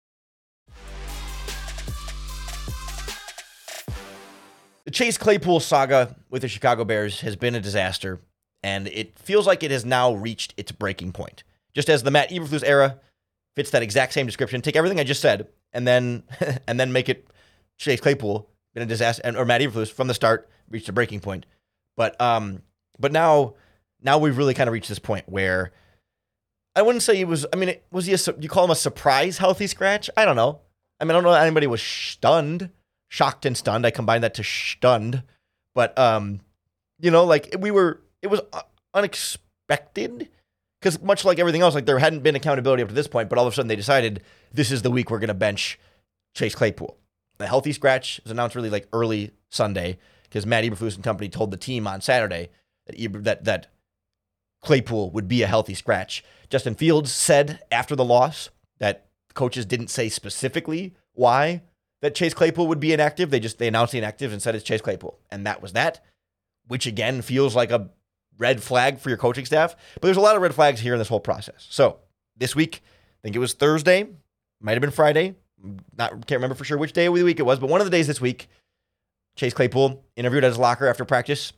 The 4.89 4.93
Chase 4.93 5.19
Claypool 5.19 5.61
saga 5.61 6.17
with 6.31 6.41
the 6.41 6.49
Chicago 6.49 6.83
Bears 6.83 7.21
has 7.21 7.37
been 7.37 7.55
a 7.55 7.61
disaster, 7.61 8.23
and 8.63 8.89
it 8.89 9.19
feels 9.19 9.47
like 9.47 9.63
it 9.63 9.71
has 9.71 9.85
now 9.85 10.15
reached 10.15 10.55
its 10.57 10.73
breaking 10.73 11.13
point. 11.13 11.45
Just 11.75 11.91
as 11.91 12.05
the 12.05 12.11
Matt 12.11 12.31
Eberflus 12.31 12.65
era 12.65 12.99
fits 13.55 13.69
that 13.73 13.83
exact 13.83 14.15
same 14.15 14.25
description, 14.25 14.63
take 14.63 14.77
everything 14.77 14.99
I 14.99 15.05
just 15.05 15.21
said 15.21 15.47
and 15.75 15.87
then 15.87 16.23
and 16.67 16.81
then 16.81 16.91
make 16.91 17.11
it 17.11 17.29
Chase 17.77 18.01
Claypool 18.01 18.49
been 18.73 18.83
a 18.83 18.87
disaster, 18.87 19.21
and, 19.27 19.37
or 19.37 19.45
Matt 19.45 19.61
Eberflus 19.61 19.93
from 19.93 20.09
the 20.09 20.15
start 20.15 20.49
reached 20.71 20.89
a 20.89 20.93
breaking 20.95 21.21
point. 21.21 21.45
But 21.95 22.19
um, 22.19 22.63
but 22.99 23.13
now 23.13 23.57
now 24.01 24.17
we've 24.17 24.39
really 24.39 24.55
kind 24.55 24.69
of 24.69 24.73
reached 24.73 24.89
this 24.89 24.99
point 24.99 25.29
where 25.29 25.71
I 26.75 26.81
wouldn't 26.81 27.03
say 27.03 27.15
he 27.15 27.27
was. 27.27 27.45
I 27.53 27.57
mean, 27.57 27.75
was 27.91 28.07
he 28.07 28.15
a? 28.15 28.19
You 28.41 28.49
call 28.49 28.65
him 28.65 28.71
a 28.71 28.75
surprise 28.75 29.37
healthy 29.37 29.67
scratch? 29.67 30.09
I 30.17 30.25
don't 30.25 30.37
know. 30.37 30.61
I 30.99 31.05
mean, 31.05 31.11
I 31.11 31.13
don't 31.13 31.25
know. 31.25 31.33
that 31.33 31.43
Anybody 31.43 31.67
was 31.67 31.83
stunned, 31.83 32.71
shocked, 33.09 33.47
and 33.47 33.57
stunned. 33.57 33.87
I 33.87 33.91
combined 33.91 34.25
that 34.25 34.35
to 34.35 34.45
stunned, 34.45 35.23
but 35.75 35.99
um, 35.99 36.41
you 36.99 37.11
know, 37.11 37.25
like 37.25 37.55
we 37.59 37.71
were. 37.71 38.01
It 38.21 38.27
was 38.27 38.41
unexpected 38.95 40.29
because 40.81 41.01
much 41.01 41.25
like 41.25 41.39
everything 41.39 41.63
else, 41.63 41.75
like 41.75 41.87
there 41.87 41.99
hadn't 41.99 42.23
been 42.23 42.37
accountability 42.37 42.83
up 42.83 42.89
to 42.89 42.95
this 42.95 43.07
point, 43.07 43.29
but 43.29 43.39
all 43.39 43.47
of 43.47 43.53
a 43.53 43.57
sudden 43.57 43.69
they 43.69 43.77
decided 43.77 44.23
this 44.53 44.71
is 44.71 44.83
the 44.83 44.91
week 44.91 45.11
we're 45.11 45.19
going 45.19 45.29
to 45.29 45.35
bench 45.35 45.79
Chase 46.35 46.55
Claypool. 46.55 46.97
The 47.39 47.47
healthy 47.47 47.73
scratch 47.73 48.21
was 48.25 48.33
announced 48.33 48.57
really 48.57 48.71
like 48.71 48.89
early 48.93 49.31
Sunday 49.51 49.99
because 50.25 50.47
Matt 50.47 50.65
Eberflus 50.65 50.97
and 50.97 51.05
company 51.05 51.29
told 51.29 51.51
the 51.51 51.57
team 51.57 51.87
on 51.87 52.01
Saturday 52.01 52.51
that 52.87 53.01
Eber, 53.01 53.21
that 53.21 53.45
that 53.45 53.69
Claypool 54.63 55.11
would 55.13 55.29
be 55.29 55.43
a 55.43 55.47
healthy 55.47 55.75
scratch. 55.75 56.25
Justin 56.51 56.75
Fields 56.75 57.13
said 57.13 57.61
after 57.71 57.95
the 57.95 58.05
loss 58.05 58.51
that 58.79 59.07
coaches 59.35 59.67
didn't 59.67 59.89
say 59.89 60.09
specifically 60.09 60.95
why 61.13 61.63
that 62.01 62.15
Chase 62.15 62.35
Claypool 62.35 62.69
would 62.69 62.81
be 62.81 62.93
inactive. 62.93 63.31
They 63.31 63.41
just 63.41 63.59
they 63.59 63.69
announced 63.69 63.93
the 63.93 63.99
inactive 63.99 64.33
and 64.33 64.41
said 64.41 64.55
it's 64.55 64.65
Chase 64.65 64.81
Claypool, 64.81 65.19
and 65.31 65.47
that 65.47 65.63
was 65.63 65.73
that. 65.73 66.05
Which 66.67 66.87
again 66.87 67.23
feels 67.23 67.57
like 67.57 67.71
a 67.71 67.89
red 68.37 68.63
flag 68.63 68.99
for 68.99 69.09
your 69.09 69.19
coaching 69.19 69.45
staff. 69.45 69.75
But 69.95 70.03
there's 70.03 70.17
a 70.17 70.23
lot 70.23 70.37
of 70.37 70.43
red 70.43 70.55
flags 70.55 70.81
here 70.81 70.95
in 70.95 70.99
this 70.99 71.09
whole 71.09 71.21
process. 71.21 71.67
So 71.71 71.99
this 72.37 72.55
week, 72.55 72.83
I 72.85 73.21
think 73.23 73.37
it 73.37 73.41
was 73.41 73.55
Thursday, 73.55 74.07
might 74.61 74.73
have 74.73 74.81
been 74.81 74.91
Friday. 74.91 75.35
Not 75.97 76.11
can't 76.27 76.39
remember 76.39 76.55
for 76.55 76.65
sure 76.65 76.79
which 76.79 76.93
day 76.93 77.07
of 77.07 77.15
the 77.15 77.25
week 77.25 77.41
it 77.41 77.47
was, 77.47 77.59
but 77.59 77.69
one 77.69 77.81
of 77.81 77.87
the 77.87 77.91
days 77.91 78.07
this 78.07 78.21
week, 78.21 78.49
Chase 79.37 79.55
Claypool 79.55 80.05
interviewed 80.15 80.45
at 80.45 80.49
his 80.49 80.59
locker 80.59 80.87
after 80.87 81.05
practice 81.05 81.53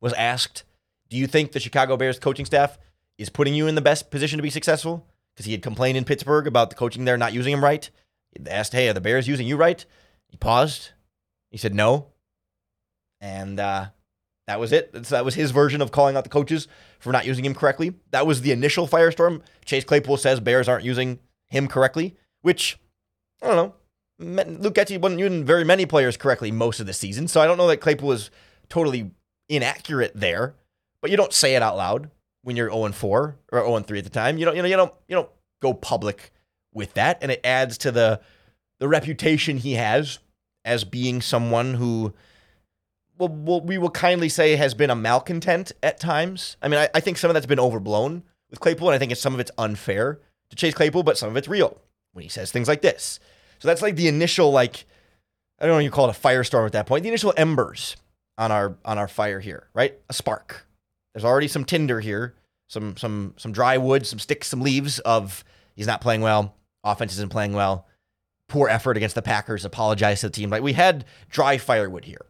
was 0.00 0.12
asked, 0.12 0.64
"Do 1.08 1.16
you 1.16 1.26
think 1.26 1.52
the 1.52 1.60
Chicago 1.60 1.96
Bears 1.96 2.18
coaching 2.18 2.46
staff 2.46 2.78
is 3.18 3.30
putting 3.30 3.54
you 3.54 3.66
in 3.66 3.74
the 3.74 3.80
best 3.80 4.10
position 4.10 4.36
to 4.36 4.42
be 4.42 4.50
successful?" 4.50 5.06
Because 5.34 5.46
he 5.46 5.52
had 5.52 5.62
complained 5.62 5.98
in 5.98 6.04
Pittsburgh 6.04 6.46
about 6.46 6.70
the 6.70 6.76
coaching 6.76 7.04
there 7.04 7.18
not 7.18 7.32
using 7.32 7.52
him 7.52 7.64
right. 7.64 7.90
Asked, 8.48 8.72
"Hey, 8.72 8.88
are 8.88 8.92
the 8.92 9.00
Bears 9.00 9.28
using 9.28 9.46
you 9.46 9.56
right?" 9.56 9.84
He 10.28 10.36
paused. 10.36 10.90
He 11.50 11.58
said 11.58 11.74
no, 11.74 12.08
and 13.20 13.58
uh, 13.58 13.86
that 14.46 14.60
was 14.60 14.72
it. 14.72 14.92
That 14.92 15.24
was 15.24 15.34
his 15.34 15.50
version 15.50 15.80
of 15.80 15.90
calling 15.90 16.16
out 16.16 16.24
the 16.24 16.30
coaches 16.30 16.68
for 16.98 17.12
not 17.12 17.26
using 17.26 17.44
him 17.44 17.54
correctly. 17.54 17.94
That 18.10 18.26
was 18.26 18.42
the 18.42 18.52
initial 18.52 18.86
firestorm. 18.86 19.42
Chase 19.64 19.84
Claypool 19.84 20.16
says 20.18 20.40
Bears 20.40 20.68
aren't 20.68 20.84
using 20.84 21.18
him 21.48 21.68
correctly, 21.68 22.16
which 22.42 22.78
I 23.42 23.48
don't 23.48 23.56
know. 23.56 23.74
Luke 24.18 24.74
Getsy 24.74 24.98
wasn't 24.98 25.20
using 25.20 25.44
very 25.44 25.64
many 25.64 25.84
players 25.84 26.16
correctly 26.16 26.50
most 26.50 26.80
of 26.80 26.86
the 26.86 26.92
season, 26.92 27.28
so 27.28 27.40
I 27.40 27.46
don't 27.46 27.58
know 27.58 27.66
that 27.66 27.80
Claypool 27.80 28.12
is 28.12 28.30
totally 28.68 29.10
inaccurate 29.48 30.12
there. 30.14 30.54
But 31.00 31.10
you 31.10 31.16
don't 31.16 31.32
say 31.32 31.54
it 31.54 31.62
out 31.62 31.76
loud 31.76 32.10
when 32.42 32.56
you're 32.56 32.70
0 32.70 32.92
4 32.92 33.36
or 33.52 33.60
0 33.60 33.80
3 33.80 33.98
at 33.98 34.04
the 34.04 34.10
time. 34.10 34.38
You 34.38 34.46
don't, 34.46 34.56
you 34.56 34.62
know, 34.62 34.68
you 34.68 34.76
don't, 34.76 34.92
you 35.08 35.16
don't 35.16 35.28
go 35.60 35.74
public 35.74 36.32
with 36.76 36.94
that, 36.94 37.18
and 37.22 37.32
it 37.32 37.40
adds 37.42 37.78
to 37.78 37.90
the 37.90 38.20
the 38.78 38.86
reputation 38.86 39.56
he 39.56 39.72
has 39.72 40.18
as 40.64 40.84
being 40.84 41.20
someone 41.20 41.74
who 41.74 42.14
well, 43.18 43.60
we 43.60 43.78
will 43.78 43.90
kindly 43.90 44.28
say 44.28 44.56
has 44.56 44.74
been 44.74 44.90
a 44.90 44.94
malcontent 44.94 45.72
at 45.82 45.98
times. 45.98 46.56
I 46.60 46.68
mean, 46.68 46.78
I, 46.78 46.88
I 46.94 47.00
think 47.00 47.16
some 47.16 47.30
of 47.30 47.34
that's 47.34 47.46
been 47.46 47.58
overblown 47.58 48.22
with 48.50 48.60
Claypool, 48.60 48.88
and 48.90 48.94
I 48.94 48.98
think 48.98 49.16
some 49.16 49.32
of 49.32 49.40
it's 49.40 49.50
unfair 49.56 50.20
to 50.50 50.56
Chase 50.56 50.74
Claypool, 50.74 51.02
but 51.02 51.16
some 51.16 51.30
of 51.30 51.36
it's 51.36 51.48
real 51.48 51.80
when 52.12 52.22
he 52.22 52.28
says 52.28 52.52
things 52.52 52.68
like 52.68 52.82
this. 52.82 53.18
So 53.58 53.68
that's 53.68 53.80
like 53.80 53.96
the 53.96 54.08
initial, 54.08 54.52
like, 54.52 54.84
I 55.58 55.64
don't 55.64 55.76
know, 55.76 55.78
you 55.78 55.90
call 55.90 56.08
it 56.10 56.16
a 56.16 56.20
firestorm 56.20 56.66
at 56.66 56.72
that 56.72 56.86
point. 56.86 57.04
The 57.04 57.08
initial 57.08 57.32
embers 57.36 57.96
on 58.36 58.52
our 58.52 58.76
on 58.84 58.98
our 58.98 59.08
fire 59.08 59.40
here, 59.40 59.68
right? 59.72 59.98
A 60.10 60.12
spark. 60.12 60.66
There's 61.14 61.24
already 61.24 61.48
some 61.48 61.64
tinder 61.64 62.00
here, 62.00 62.34
some 62.68 62.98
some 62.98 63.32
some 63.38 63.52
dry 63.52 63.78
wood, 63.78 64.06
some 64.06 64.18
sticks, 64.18 64.48
some 64.48 64.60
leaves 64.60 64.98
of 65.00 65.42
he's 65.74 65.86
not 65.86 66.02
playing 66.02 66.20
well, 66.20 66.54
offense 66.86 67.12
isn't 67.12 67.30
playing 67.30 67.52
well, 67.52 67.86
poor 68.48 68.68
effort 68.68 68.96
against 68.96 69.14
the 69.14 69.22
Packers. 69.22 69.64
Apologize 69.64 70.20
to 70.20 70.28
the 70.28 70.32
team. 70.32 70.50
Like 70.50 70.62
we 70.62 70.72
had 70.74 71.04
dry 71.28 71.58
firewood 71.58 72.04
here. 72.04 72.26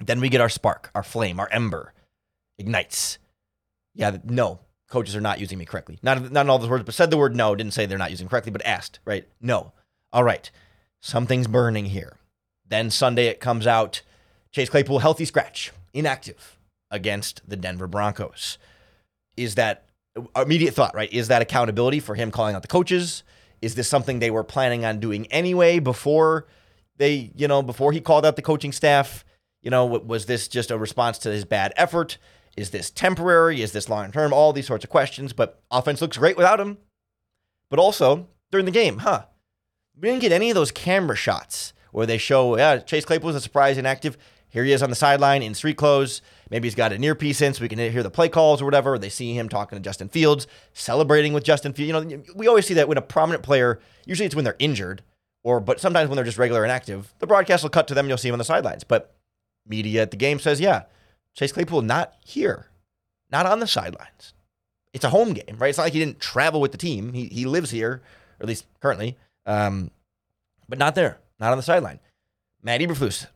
Then 0.00 0.20
we 0.20 0.28
get 0.28 0.40
our 0.40 0.48
spark, 0.48 0.90
our 0.94 1.02
flame, 1.02 1.40
our 1.40 1.48
ember 1.50 1.92
ignites. 2.58 3.18
Yeah, 3.94 4.18
no, 4.24 4.60
coaches 4.88 5.16
are 5.16 5.20
not 5.20 5.40
using 5.40 5.58
me 5.58 5.64
correctly. 5.64 5.98
Not, 6.02 6.30
not 6.30 6.46
in 6.46 6.50
all 6.50 6.58
those 6.58 6.68
words, 6.68 6.84
but 6.84 6.94
said 6.94 7.10
the 7.10 7.16
word 7.16 7.34
no, 7.34 7.54
didn't 7.54 7.74
say 7.74 7.86
they're 7.86 7.98
not 7.98 8.10
using 8.10 8.28
correctly, 8.28 8.52
but 8.52 8.64
asked, 8.64 9.00
right? 9.04 9.26
No. 9.40 9.72
All 10.12 10.24
right, 10.24 10.50
something's 11.00 11.46
burning 11.46 11.86
here. 11.86 12.16
Then 12.66 12.90
Sunday 12.90 13.26
it 13.26 13.40
comes 13.40 13.66
out 13.66 14.02
Chase 14.52 14.70
Claypool, 14.70 15.00
healthy 15.00 15.24
scratch, 15.24 15.72
inactive 15.92 16.58
against 16.90 17.42
the 17.48 17.56
Denver 17.56 17.86
Broncos. 17.86 18.58
Is 19.36 19.56
that 19.56 19.84
immediate 20.36 20.74
thought, 20.74 20.94
right? 20.94 21.12
Is 21.12 21.28
that 21.28 21.42
accountability 21.42 22.00
for 22.00 22.14
him 22.14 22.30
calling 22.30 22.54
out 22.54 22.62
the 22.62 22.68
coaches? 22.68 23.22
Is 23.60 23.74
this 23.74 23.88
something 23.88 24.18
they 24.18 24.30
were 24.30 24.44
planning 24.44 24.84
on 24.84 25.00
doing 25.00 25.26
anyway 25.26 25.78
before 25.78 26.46
they, 26.96 27.32
you 27.34 27.48
know, 27.48 27.62
before 27.62 27.92
he 27.92 28.00
called 28.00 28.26
out 28.26 28.36
the 28.36 28.42
coaching 28.42 28.72
staff? 28.72 29.24
You 29.62 29.70
know, 29.70 29.86
was 29.86 30.26
this 30.26 30.48
just 30.48 30.70
a 30.70 30.78
response 30.78 31.18
to 31.18 31.30
his 31.30 31.44
bad 31.44 31.72
effort? 31.76 32.18
Is 32.56 32.70
this 32.70 32.90
temporary? 32.90 33.62
Is 33.62 33.72
this 33.72 33.88
long 33.88 34.12
term? 34.12 34.32
All 34.32 34.52
these 34.52 34.66
sorts 34.66 34.84
of 34.84 34.90
questions. 34.90 35.32
But 35.32 35.62
offense 35.70 36.00
looks 36.00 36.16
great 36.16 36.36
without 36.36 36.60
him. 36.60 36.78
But 37.70 37.78
also 37.78 38.28
during 38.50 38.66
the 38.66 38.72
game, 38.72 38.98
huh? 38.98 39.24
We 40.00 40.08
didn't 40.08 40.22
get 40.22 40.32
any 40.32 40.50
of 40.50 40.54
those 40.54 40.70
camera 40.70 41.16
shots 41.16 41.72
where 41.90 42.06
they 42.06 42.18
show, 42.18 42.56
yeah, 42.56 42.78
Chase 42.78 43.04
Claypool 43.04 43.28
was 43.28 43.36
a 43.36 43.40
surprise 43.40 43.78
inactive. 43.78 44.16
Here 44.50 44.64
he 44.64 44.72
is 44.72 44.82
on 44.82 44.90
the 44.90 44.96
sideline 44.96 45.42
in 45.42 45.54
street 45.54 45.76
clothes. 45.76 46.22
Maybe 46.50 46.66
he's 46.66 46.74
got 46.74 46.92
an 46.92 47.04
earpiece 47.04 47.42
in 47.42 47.52
so 47.52 47.62
we 47.62 47.68
can 47.68 47.78
hear 47.78 48.02
the 48.02 48.10
play 48.10 48.28
calls 48.28 48.62
or 48.62 48.64
whatever. 48.64 48.98
They 48.98 49.10
see 49.10 49.34
him 49.34 49.48
talking 49.48 49.76
to 49.76 49.82
Justin 49.82 50.08
Fields, 50.08 50.46
celebrating 50.72 51.34
with 51.34 51.44
Justin 51.44 51.74
Fields. 51.74 52.10
You 52.10 52.16
know, 52.16 52.24
we 52.34 52.46
always 52.46 52.66
see 52.66 52.74
that 52.74 52.88
when 52.88 52.96
a 52.96 53.02
prominent 53.02 53.42
player, 53.42 53.78
usually 54.06 54.26
it's 54.26 54.34
when 54.34 54.44
they're 54.44 54.56
injured, 54.58 55.02
or 55.42 55.60
but 55.60 55.80
sometimes 55.80 56.08
when 56.08 56.16
they're 56.16 56.24
just 56.24 56.38
regular 56.38 56.62
and 56.62 56.72
active, 56.72 57.12
the 57.18 57.26
broadcast 57.26 57.62
will 57.62 57.70
cut 57.70 57.88
to 57.88 57.94
them 57.94 58.06
and 58.06 58.10
you'll 58.10 58.18
see 58.18 58.28
him 58.28 58.34
on 58.34 58.38
the 58.38 58.44
sidelines. 58.44 58.84
But 58.84 59.14
media 59.66 60.02
at 60.02 60.10
the 60.10 60.16
game 60.16 60.38
says, 60.38 60.60
yeah, 60.60 60.84
Chase 61.34 61.52
Claypool 61.52 61.82
not 61.82 62.14
here, 62.24 62.68
not 63.30 63.44
on 63.44 63.60
the 63.60 63.66
sidelines. 63.66 64.32
It's 64.94 65.04
a 65.04 65.10
home 65.10 65.34
game, 65.34 65.56
right? 65.58 65.68
It's 65.68 65.78
not 65.78 65.84
like 65.84 65.92
he 65.92 65.98
didn't 65.98 66.20
travel 66.20 66.60
with 66.62 66.72
the 66.72 66.78
team. 66.78 67.12
He, 67.12 67.26
he 67.26 67.44
lives 67.44 67.70
here, 67.70 68.00
or 68.40 68.42
at 68.42 68.46
least 68.46 68.66
currently, 68.80 69.18
um, 69.44 69.90
but 70.68 70.78
not 70.78 70.94
there, 70.94 71.18
not 71.38 71.52
on 71.52 71.58
the 71.58 71.62
sideline. 71.62 72.00
Matt 72.62 72.80
Eberflus 72.80 73.26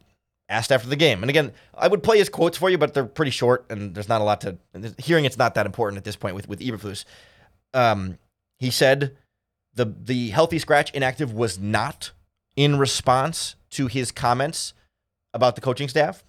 asked 0.53 0.71
after 0.71 0.89
the 0.89 0.97
game. 0.97 1.23
And 1.23 1.31
again, 1.31 1.53
I 1.75 1.89
would 1.89 2.03
play 2.03 2.19
his 2.19 2.29
quotes 2.29 2.59
for 2.59 2.71
you, 2.71 2.79
but 2.79 2.95
they're 2.95 3.05
pretty 3.05 3.31
short, 3.31 3.67
and 3.71 3.95
there's 3.95 4.09
not 4.09 4.21
a 4.21 4.25
lot 4.25 4.43
to 4.43 4.59
hearing. 4.99 5.25
It's 5.25 5.39
not 5.39 5.55
that 5.55 5.67
important 5.67 5.99
at 5.99 6.05
this 6.05 6.17
point 6.17 6.35
with 6.37 6.49
with 6.49 6.61
Eberflus. 6.61 7.05
Um, 7.75 8.19
he 8.59 8.71
said 8.71 9.17
the 9.75 9.87
the 9.87 10.31
healthy 10.31 10.59
scratch 10.59 10.91
inactive 10.93 11.33
was 11.33 11.59
not 11.59 12.13
in 12.55 12.79
response 12.79 13.57
to 13.71 13.87
his 13.87 14.13
comments 14.13 14.75
about 15.35 15.55
the 15.55 15.61
coaching 15.61 15.89
staff. 15.89 16.25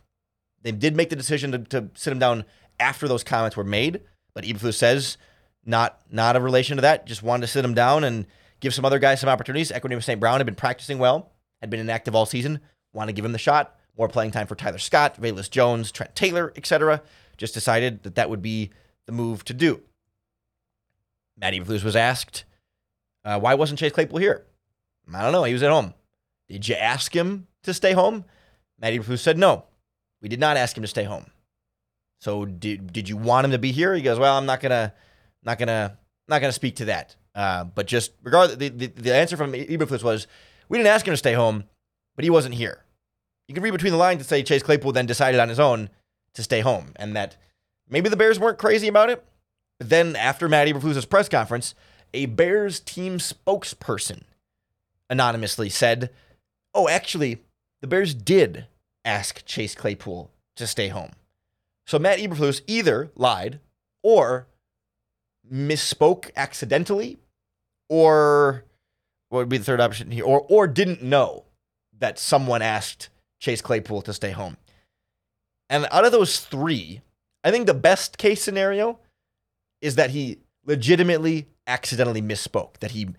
They 0.62 0.72
did 0.72 0.96
make 0.96 1.10
the 1.10 1.16
decision 1.18 1.52
to, 1.52 1.60
to 1.60 1.90
sit 1.94 2.14
him 2.14 2.20
down 2.20 2.46
after 2.80 3.08
those 3.08 3.24
comments 3.24 3.58
were 3.58 3.66
made, 3.66 4.02
but 4.34 4.46
Eberflus 4.46 4.76
says 4.76 5.18
not 5.66 6.00
not 6.10 6.36
a 6.36 6.40
relation 6.40 6.78
to 6.78 6.82
that. 6.82 7.06
Just 7.06 7.24
wanted 7.24 7.42
to 7.42 7.52
sit 7.52 7.66
him 7.66 7.74
down 7.74 8.04
and 8.04 8.26
give 8.62 8.74
some 8.74 8.86
other 8.86 9.00
guys 9.00 9.20
some 9.20 9.30
opportunities. 9.30 9.72
Equanimeous 9.72 10.04
St. 10.04 10.20
Brown 10.20 10.40
had 10.40 10.46
been 10.46 10.56
practicing 10.56 10.98
well, 10.98 11.32
had 11.60 11.70
been 11.70 11.80
inactive 11.80 12.16
all 12.16 12.26
season. 12.26 12.62
Want 12.94 13.10
to 13.10 13.14
give 13.14 13.26
him 13.26 13.34
the 13.34 13.38
shot. 13.38 13.76
More 13.98 14.08
playing 14.08 14.32
time 14.32 14.48
for 14.48 14.56
Tyler 14.56 14.80
Scott, 14.80 15.22
Velus 15.22 15.50
Jones, 15.50 15.92
Trent 15.92 16.16
Taylor, 16.16 16.52
etc. 16.56 17.02
Just 17.38 17.54
decided 17.54 18.04
that 18.04 18.16
that 18.16 18.30
would 18.30 18.42
be 18.42 18.72
the 19.06 19.12
move 19.12 19.44
to 19.46 19.54
do. 19.54 19.82
Matt 21.38 21.54
Eberflus 21.54 21.84
was 21.84 21.96
asked, 21.96 22.46
uh, 23.26 23.40
why 23.40 23.54
wasn't 23.54 23.80
Chase 23.80 23.92
Claypool 23.92 24.20
here? 24.20 24.46
I 25.14 25.22
don't 25.22 25.32
know. 25.32 25.44
He 25.44 25.54
was 25.54 25.64
at 25.64 25.72
home. 25.72 25.94
Did 26.48 26.68
you 26.68 26.76
ask 26.76 27.16
him 27.16 27.48
to 27.64 27.74
stay 27.74 27.94
home? 27.94 28.26
Matt 28.80 28.94
Eberflus 28.94 29.20
said 29.20 29.38
no. 29.38 29.66
We 30.22 30.30
did 30.30 30.40
not 30.40 30.58
ask 30.58 30.78
him 30.78 30.84
to 30.84 30.88
stay 30.88 31.04
home. 31.04 31.26
So 32.20 32.46
did 32.46 32.94
did 32.94 33.10
you 33.10 33.18
want 33.18 33.46
him 33.46 33.52
to 33.52 33.58
be 33.58 33.72
here? 33.72 33.94
He 33.94 34.02
goes, 34.02 34.18
well, 34.18 34.38
I'm 34.38 34.46
not 34.46 34.62
gonna 34.62 34.94
not 35.44 35.60
gonna 35.60 35.98
not 36.28 36.40
gonna 36.40 36.54
speak 36.54 36.78
to 36.78 36.86
that. 36.86 37.16
Uh, 37.36 37.66
but 37.66 37.88
just 37.88 38.12
regardless, 38.24 38.58
the, 38.58 38.70
the, 38.70 38.88
the 38.88 39.14
answer 39.14 39.36
from 39.36 39.54
Eberflus 39.54 40.04
was 40.04 40.28
we 40.70 40.78
didn't 40.78 40.88
ask 40.88 41.06
him 41.06 41.14
to 41.14 41.18
stay 41.18 41.34
home, 41.34 41.66
but 42.16 42.24
he 42.24 42.30
wasn't 42.30 42.56
here. 42.56 42.83
You 43.54 43.58
can 43.58 43.66
read 43.66 43.74
between 43.74 43.92
the 43.92 44.00
lines 44.00 44.18
and 44.18 44.26
say 44.26 44.42
Chase 44.42 44.64
Claypool 44.64 44.94
then 44.94 45.06
decided 45.06 45.40
on 45.40 45.48
his 45.48 45.60
own 45.60 45.92
to 46.34 46.42
stay 46.42 46.62
home, 46.62 46.94
and 46.96 47.16
that 47.16 47.38
maybe 47.88 48.10
the 48.10 48.18
Bears 48.18 48.40
weren't 48.40 48.58
crazy 48.58 48.88
about 48.88 49.12
it. 49.12 49.24
But 49.78 49.92
then 49.92 50.16
after 50.16 50.50
Matt 50.50 50.68
Eberflus's 50.68 51.06
press 51.06 51.30
conference, 51.30 51.76
a 52.16 52.26
Bears 52.26 52.80
team 52.80 53.20
spokesperson 53.20 54.24
anonymously 55.08 55.70
said, 55.70 56.10
"Oh, 56.74 56.90
actually, 56.90 57.44
the 57.82 57.86
Bears 57.86 58.16
did 58.16 58.66
ask 59.06 59.46
Chase 59.46 59.76
Claypool 59.76 60.32
to 60.56 60.66
stay 60.66 60.88
home. 60.88 61.12
So 61.86 62.00
Matt 62.00 62.18
Eberflus 62.18 62.62
either 62.66 63.12
lied 63.14 63.60
or 64.02 64.48
misspoke 65.48 66.32
accidentally, 66.36 67.20
or 67.88 68.64
what 69.30 69.38
would 69.42 69.50
be 69.50 69.60
the 69.60 69.64
third 69.64 69.80
option 69.80 70.10
here, 70.10 70.26
or 70.26 70.44
or 70.50 70.66
didn't 70.66 71.04
know 71.04 71.44
that 72.00 72.18
someone 72.18 72.64
asked 72.64 73.10
Chase 73.44 73.62
Claypool 73.62 74.02
to 74.04 74.14
stay 74.14 74.32
home. 74.32 74.56
And 75.70 75.86
out 75.92 76.06
of 76.06 76.14
those 76.14 76.40
three, 76.40 77.02
I 77.44 77.52
think 77.52 77.68
the 77.68 77.74
best 77.74 78.18
case 78.18 78.42
scenario 78.42 79.00
is 79.82 79.96
that 79.96 80.12
he 80.12 80.38
legitimately 80.66 81.48
accidentally 81.68 82.22
misspoke, 82.22 82.78
that 82.80 82.92
he 82.92 83.10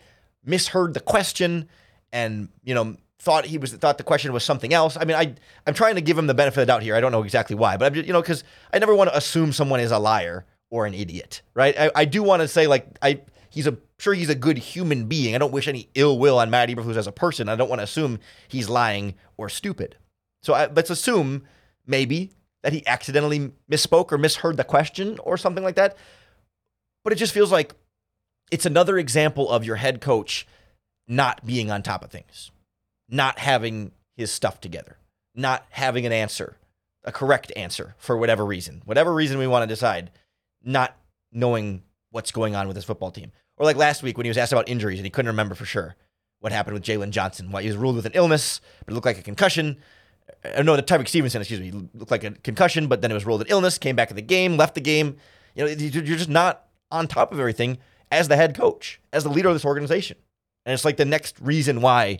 misheard 0.42 0.94
the 0.94 1.00
question 1.00 1.68
and, 2.10 2.48
you 2.64 2.74
know, 2.74 2.96
thought 3.18 3.44
he 3.44 3.58
was 3.58 3.74
thought 3.74 3.98
the 3.98 4.04
question 4.04 4.32
was 4.32 4.44
something 4.44 4.72
else. 4.72 4.96
I 4.98 5.04
mean, 5.04 5.16
I 5.16 5.34
I'm 5.66 5.74
trying 5.74 5.96
to 5.96 6.00
give 6.00 6.16
him 6.16 6.26
the 6.26 6.32
benefit 6.32 6.62
of 6.62 6.66
the 6.66 6.72
doubt 6.72 6.82
here. 6.82 6.96
I 6.96 7.00
don't 7.02 7.12
know 7.12 7.22
exactly 7.22 7.54
why, 7.54 7.76
but 7.76 7.84
I'm 7.84 7.94
just, 7.94 8.06
you 8.06 8.14
know 8.14 8.22
because 8.22 8.44
I 8.72 8.78
never 8.78 8.94
want 8.94 9.10
to 9.10 9.16
assume 9.16 9.52
someone 9.52 9.80
is 9.80 9.90
a 9.90 9.98
liar 9.98 10.46
or 10.70 10.86
an 10.86 10.94
idiot, 10.94 11.42
right? 11.52 11.78
I, 11.78 11.90
I 11.94 12.04
do 12.06 12.22
want 12.22 12.40
to 12.40 12.48
say 12.48 12.66
like 12.66 12.86
I 13.02 13.20
he's 13.50 13.66
a 13.66 13.76
sure 13.98 14.14
he's 14.14 14.30
a 14.30 14.34
good 14.34 14.56
human 14.56 15.06
being. 15.06 15.34
I 15.34 15.38
don't 15.38 15.52
wish 15.52 15.68
any 15.68 15.90
ill 15.94 16.18
will 16.18 16.38
on 16.38 16.48
Matt 16.48 16.70
Eberflus 16.70 16.96
as 16.96 17.06
a 17.06 17.12
person. 17.12 17.50
I 17.50 17.56
don't 17.56 17.68
want 17.68 17.80
to 17.80 17.84
assume 17.84 18.20
he's 18.48 18.70
lying 18.70 19.14
or 19.36 19.50
stupid. 19.50 19.96
So 20.44 20.52
I, 20.52 20.66
let's 20.66 20.90
assume 20.90 21.44
maybe 21.86 22.30
that 22.62 22.74
he 22.74 22.86
accidentally 22.86 23.52
misspoke 23.70 24.12
or 24.12 24.18
misheard 24.18 24.58
the 24.58 24.64
question 24.64 25.18
or 25.20 25.36
something 25.38 25.64
like 25.64 25.76
that. 25.76 25.96
But 27.02 27.14
it 27.14 27.16
just 27.16 27.32
feels 27.32 27.50
like 27.50 27.74
it's 28.50 28.66
another 28.66 28.98
example 28.98 29.50
of 29.50 29.64
your 29.64 29.76
head 29.76 30.02
coach 30.02 30.46
not 31.08 31.44
being 31.46 31.70
on 31.70 31.82
top 31.82 32.04
of 32.04 32.10
things, 32.10 32.50
not 33.08 33.38
having 33.38 33.92
his 34.16 34.30
stuff 34.30 34.60
together, 34.60 34.98
not 35.34 35.66
having 35.70 36.04
an 36.04 36.12
answer, 36.12 36.56
a 37.04 37.12
correct 37.12 37.50
answer 37.56 37.94
for 37.98 38.16
whatever 38.16 38.44
reason, 38.44 38.82
whatever 38.84 39.14
reason 39.14 39.38
we 39.38 39.46
want 39.46 39.62
to 39.62 39.66
decide, 39.66 40.10
not 40.62 40.94
knowing 41.32 41.82
what's 42.10 42.30
going 42.30 42.54
on 42.54 42.68
with 42.68 42.76
his 42.76 42.84
football 42.84 43.10
team. 43.10 43.32
Or 43.56 43.64
like 43.64 43.76
last 43.76 44.02
week 44.02 44.18
when 44.18 44.26
he 44.26 44.30
was 44.30 44.38
asked 44.38 44.52
about 44.52 44.68
injuries 44.68 44.98
and 44.98 45.06
he 45.06 45.10
couldn't 45.10 45.30
remember 45.30 45.54
for 45.54 45.64
sure 45.64 45.96
what 46.40 46.52
happened 46.52 46.74
with 46.74 46.82
Jaylon 46.82 47.10
Johnson. 47.10 47.50
Why 47.50 47.62
he 47.62 47.68
was 47.68 47.76
ruled 47.76 47.96
with 47.96 48.06
an 48.06 48.12
illness, 48.14 48.60
but 48.84 48.92
it 48.92 48.94
looked 48.94 49.06
like 49.06 49.18
a 49.18 49.22
concussion. 49.22 49.78
Uh, 50.44 50.62
no, 50.62 50.76
the 50.76 50.82
Tyrique 50.82 51.08
Stevenson, 51.08 51.40
excuse 51.40 51.60
me, 51.60 51.88
looked 51.94 52.10
like 52.10 52.24
a 52.24 52.32
concussion, 52.32 52.86
but 52.86 53.02
then 53.02 53.10
it 53.10 53.14
was 53.14 53.26
ruled 53.26 53.42
an 53.42 53.46
illness. 53.48 53.78
Came 53.78 53.96
back 53.96 54.10
in 54.10 54.16
the 54.16 54.22
game, 54.22 54.56
left 54.56 54.74
the 54.74 54.80
game. 54.80 55.16
You 55.54 55.64
know, 55.64 55.70
you're 55.70 56.02
just 56.02 56.28
not 56.28 56.66
on 56.90 57.06
top 57.06 57.32
of 57.32 57.38
everything 57.38 57.78
as 58.10 58.28
the 58.28 58.36
head 58.36 58.56
coach, 58.56 59.00
as 59.12 59.24
the 59.24 59.30
leader 59.30 59.48
of 59.48 59.54
this 59.54 59.64
organization, 59.64 60.16
and 60.64 60.72
it's 60.72 60.84
like 60.84 60.96
the 60.96 61.04
next 61.04 61.40
reason 61.40 61.80
why 61.80 62.18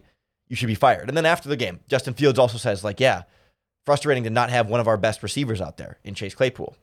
you 0.49 0.57
should 0.57 0.67
be 0.67 0.75
fired. 0.75 1.09
And 1.09 1.17
then 1.17 1.27
after 1.27 1.49
the 1.49 1.57
game, 1.57 1.81
Justin 1.89 2.15
Fields 2.15 2.39
also 2.39 2.59
says, 2.59 2.85
like, 2.85 3.01
yeah, 3.01 3.23
frustrating 3.85 4.25
to 4.25 4.31
not 4.31 4.51
have 4.51 4.69
one 4.69 4.81
of 4.81 4.89
our 4.89 4.97
best 4.97 5.23
receivers 5.23 5.61
out 5.61 5.77
there 5.77 5.99
in 6.05 6.15
Chase 6.15 6.35
Claypool. 6.35 6.77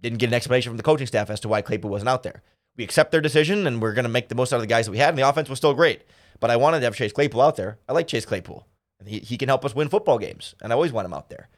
Didn't 0.00 0.18
get 0.18 0.28
an 0.28 0.34
explanation 0.34 0.70
from 0.70 0.76
the 0.76 0.82
coaching 0.82 1.06
staff 1.06 1.30
as 1.30 1.40
to 1.40 1.48
why 1.48 1.62
Claypool 1.62 1.90
wasn't 1.90 2.08
out 2.08 2.22
there. 2.22 2.42
We 2.76 2.84
accept 2.84 3.10
their 3.12 3.20
decision 3.20 3.66
and 3.66 3.80
we're 3.80 3.94
going 3.94 4.04
to 4.04 4.10
make 4.10 4.28
the 4.28 4.34
most 4.34 4.52
out 4.52 4.56
of 4.56 4.62
the 4.62 4.66
guys 4.66 4.86
that 4.86 4.92
we 4.92 4.98
had, 4.98 5.10
and 5.10 5.18
the 5.18 5.28
offense 5.28 5.48
was 5.48 5.58
still 5.58 5.74
great. 5.74 6.02
But 6.40 6.50
I 6.50 6.56
wanted 6.56 6.80
to 6.80 6.84
have 6.86 6.96
Chase 6.96 7.12
Claypool 7.12 7.40
out 7.40 7.56
there. 7.56 7.78
I 7.88 7.92
like 7.92 8.08
Chase 8.08 8.26
Claypool. 8.26 8.66
He, 9.06 9.18
he 9.18 9.36
can 9.36 9.48
help 9.48 9.64
us 9.64 9.74
win 9.74 9.88
football 9.88 10.18
games, 10.18 10.54
and 10.62 10.72
I 10.72 10.76
always 10.76 10.92
want 10.92 11.06
him 11.06 11.14
out 11.14 11.28
there. 11.28 11.48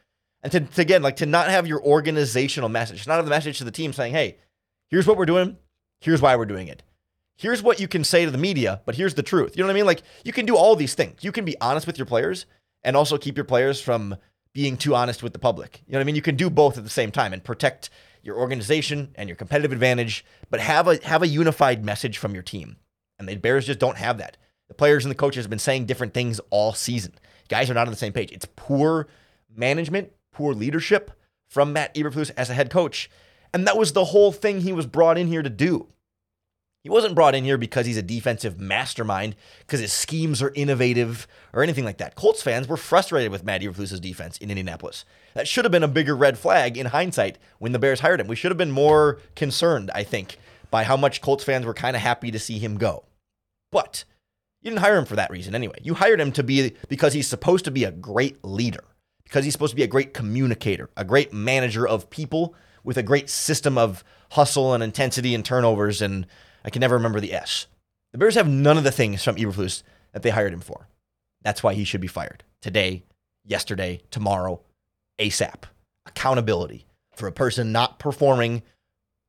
And 0.43 0.51
to, 0.51 0.59
to 0.59 0.81
again, 0.81 1.01
like 1.01 1.17
to 1.17 1.25
not 1.25 1.49
have 1.49 1.67
your 1.67 1.81
organizational 1.81 2.69
message, 2.69 3.07
not 3.07 3.15
have 3.15 3.25
the 3.25 3.29
message 3.29 3.57
to 3.57 3.63
the 3.63 3.71
team 3.71 3.93
saying, 3.93 4.13
hey, 4.13 4.37
here's 4.89 5.07
what 5.07 5.17
we're 5.17 5.25
doing, 5.25 5.57
here's 6.01 6.21
why 6.21 6.35
we're 6.35 6.45
doing 6.45 6.67
it. 6.67 6.83
Here's 7.37 7.61
what 7.61 7.79
you 7.79 7.87
can 7.87 8.03
say 8.03 8.25
to 8.25 8.31
the 8.31 8.37
media, 8.37 8.81
but 8.85 8.95
here's 8.95 9.13
the 9.13 9.23
truth. 9.23 9.55
You 9.55 9.63
know 9.63 9.67
what 9.67 9.73
I 9.73 9.75
mean? 9.75 9.85
Like 9.85 10.01
you 10.23 10.33
can 10.33 10.45
do 10.45 10.57
all 10.57 10.75
these 10.75 10.95
things. 10.95 11.23
You 11.23 11.31
can 11.31 11.45
be 11.45 11.59
honest 11.61 11.85
with 11.85 11.97
your 11.97 12.07
players 12.07 12.47
and 12.83 12.97
also 12.97 13.17
keep 13.17 13.37
your 13.37 13.45
players 13.45 13.79
from 13.79 14.15
being 14.53 14.75
too 14.75 14.95
honest 14.95 15.21
with 15.21 15.33
the 15.33 15.39
public. 15.39 15.83
You 15.85 15.93
know 15.93 15.99
what 15.99 16.01
I 16.01 16.05
mean? 16.05 16.15
You 16.15 16.23
can 16.23 16.35
do 16.35 16.49
both 16.49 16.77
at 16.79 16.83
the 16.83 16.89
same 16.89 17.11
time 17.11 17.33
and 17.33 17.43
protect 17.43 17.91
your 18.23 18.37
organization 18.37 19.13
and 19.15 19.29
your 19.29 19.35
competitive 19.35 19.71
advantage, 19.71 20.25
but 20.49 20.59
have 20.59 20.87
a 20.87 20.99
have 21.05 21.21
a 21.21 21.27
unified 21.27 21.85
message 21.85 22.17
from 22.17 22.33
your 22.33 22.41
team. 22.41 22.77
And 23.19 23.29
the 23.29 23.35
Bears 23.35 23.67
just 23.67 23.79
don't 23.79 23.97
have 23.97 24.17
that. 24.17 24.37
The 24.67 24.73
players 24.73 25.05
and 25.05 25.11
the 25.11 25.15
coaches 25.15 25.45
have 25.45 25.49
been 25.49 25.59
saying 25.59 25.85
different 25.85 26.13
things 26.13 26.41
all 26.49 26.73
season. 26.73 27.13
Guys 27.47 27.69
are 27.69 27.73
not 27.73 27.87
on 27.87 27.91
the 27.91 27.97
same 27.97 28.13
page. 28.13 28.31
It's 28.31 28.47
poor 28.55 29.07
management, 29.55 30.11
poor 30.31 30.53
leadership 30.53 31.11
from 31.47 31.73
Matt 31.73 31.95
Eberflus 31.95 32.31
as 32.37 32.49
a 32.49 32.53
head 32.53 32.69
coach. 32.69 33.09
And 33.53 33.65
that 33.65 33.77
was 33.77 33.93
the 33.93 34.05
whole 34.05 34.31
thing 34.31 34.61
he 34.61 34.73
was 34.73 34.85
brought 34.85 35.17
in 35.17 35.27
here 35.27 35.41
to 35.41 35.49
do. 35.49 35.87
He 36.83 36.89
wasn't 36.89 37.15
brought 37.15 37.35
in 37.35 37.43
here 37.43 37.57
because 37.57 37.85
he's 37.85 37.97
a 37.97 38.01
defensive 38.01 38.61
mastermind, 38.61 39.35
because 39.59 39.81
his 39.81 39.91
schemes 39.91 40.41
are 40.41 40.53
innovative 40.55 41.27
or 41.51 41.61
anything 41.61 41.83
like 41.83 41.97
that. 41.97 42.15
Colts 42.15 42.41
fans 42.41 42.67
were 42.67 42.77
frustrated 42.77 43.29
with 43.31 43.43
Matt 43.43 43.61
Eberflus's 43.61 43.99
defense 43.99 44.37
in 44.37 44.49
Indianapolis. 44.49 45.03
That 45.33 45.49
should 45.49 45.65
have 45.65 45.71
been 45.71 45.83
a 45.83 45.89
bigger 45.89 46.15
red 46.15 46.37
flag 46.37 46.77
in 46.77 46.87
hindsight 46.87 47.39
when 47.59 47.73
the 47.73 47.79
Bears 47.79 47.99
hired 47.99 48.21
him. 48.21 48.27
We 48.27 48.37
should 48.37 48.51
have 48.51 48.57
been 48.57 48.71
more 48.71 49.19
concerned, 49.35 49.91
I 49.93 50.03
think, 50.03 50.37
by 50.71 50.83
how 50.83 50.95
much 50.95 51.19
Colts 51.19 51.43
fans 51.43 51.65
were 51.65 51.73
kind 51.73 51.95
of 51.95 52.01
happy 52.01 52.31
to 52.31 52.39
see 52.39 52.59
him 52.59 52.77
go. 52.77 53.03
But 53.69 54.05
you 54.67 54.71
didn't 54.71 54.83
hire 54.83 54.97
him 54.97 55.05
for 55.05 55.15
that 55.15 55.31
reason 55.31 55.55
anyway. 55.55 55.77
You 55.81 55.93
hired 55.93 56.19
him 56.19 56.33
to 56.33 56.43
be 56.43 56.73
because 56.89 57.13
he's 57.13 57.27
supposed 57.27 57.63
to 57.65 57.71
be 57.71 57.85
a 57.85 57.91
great 57.91 58.43
leader, 58.43 58.83
because 59.23 59.45
he's 59.45 59.53
supposed 59.53 59.71
to 59.71 59.77
be 59.77 59.83
a 59.83 59.87
great 59.87 60.13
communicator, 60.13 60.89
a 60.97 61.05
great 61.05 61.31
manager 61.31 61.87
of 61.87 62.09
people 62.09 62.53
with 62.83 62.97
a 62.97 63.03
great 63.03 63.29
system 63.29 63.77
of 63.77 64.03
hustle 64.31 64.73
and 64.73 64.83
intensity 64.83 65.33
and 65.33 65.45
turnovers 65.45 66.01
and 66.01 66.27
I 66.65 66.69
can 66.69 66.81
never 66.81 66.95
remember 66.95 67.21
the 67.21 67.33
S. 67.33 67.67
The 68.11 68.17
Bears 68.17 68.35
have 68.35 68.49
none 68.49 68.77
of 68.77 68.83
the 68.83 68.91
things 68.91 69.23
from 69.23 69.37
Eberflus 69.37 69.83
that 70.11 70.21
they 70.21 70.31
hired 70.31 70.51
him 70.51 70.59
for. 70.59 70.89
That's 71.43 71.63
why 71.63 71.73
he 71.73 71.85
should 71.85 72.01
be 72.01 72.07
fired 72.07 72.43
today, 72.61 73.03
yesterday, 73.45 74.01
tomorrow, 74.11 74.59
ASAP. 75.17 75.63
Accountability 76.05 76.87
for 77.15 77.27
a 77.27 77.31
person 77.31 77.71
not 77.71 77.99
performing 77.99 78.63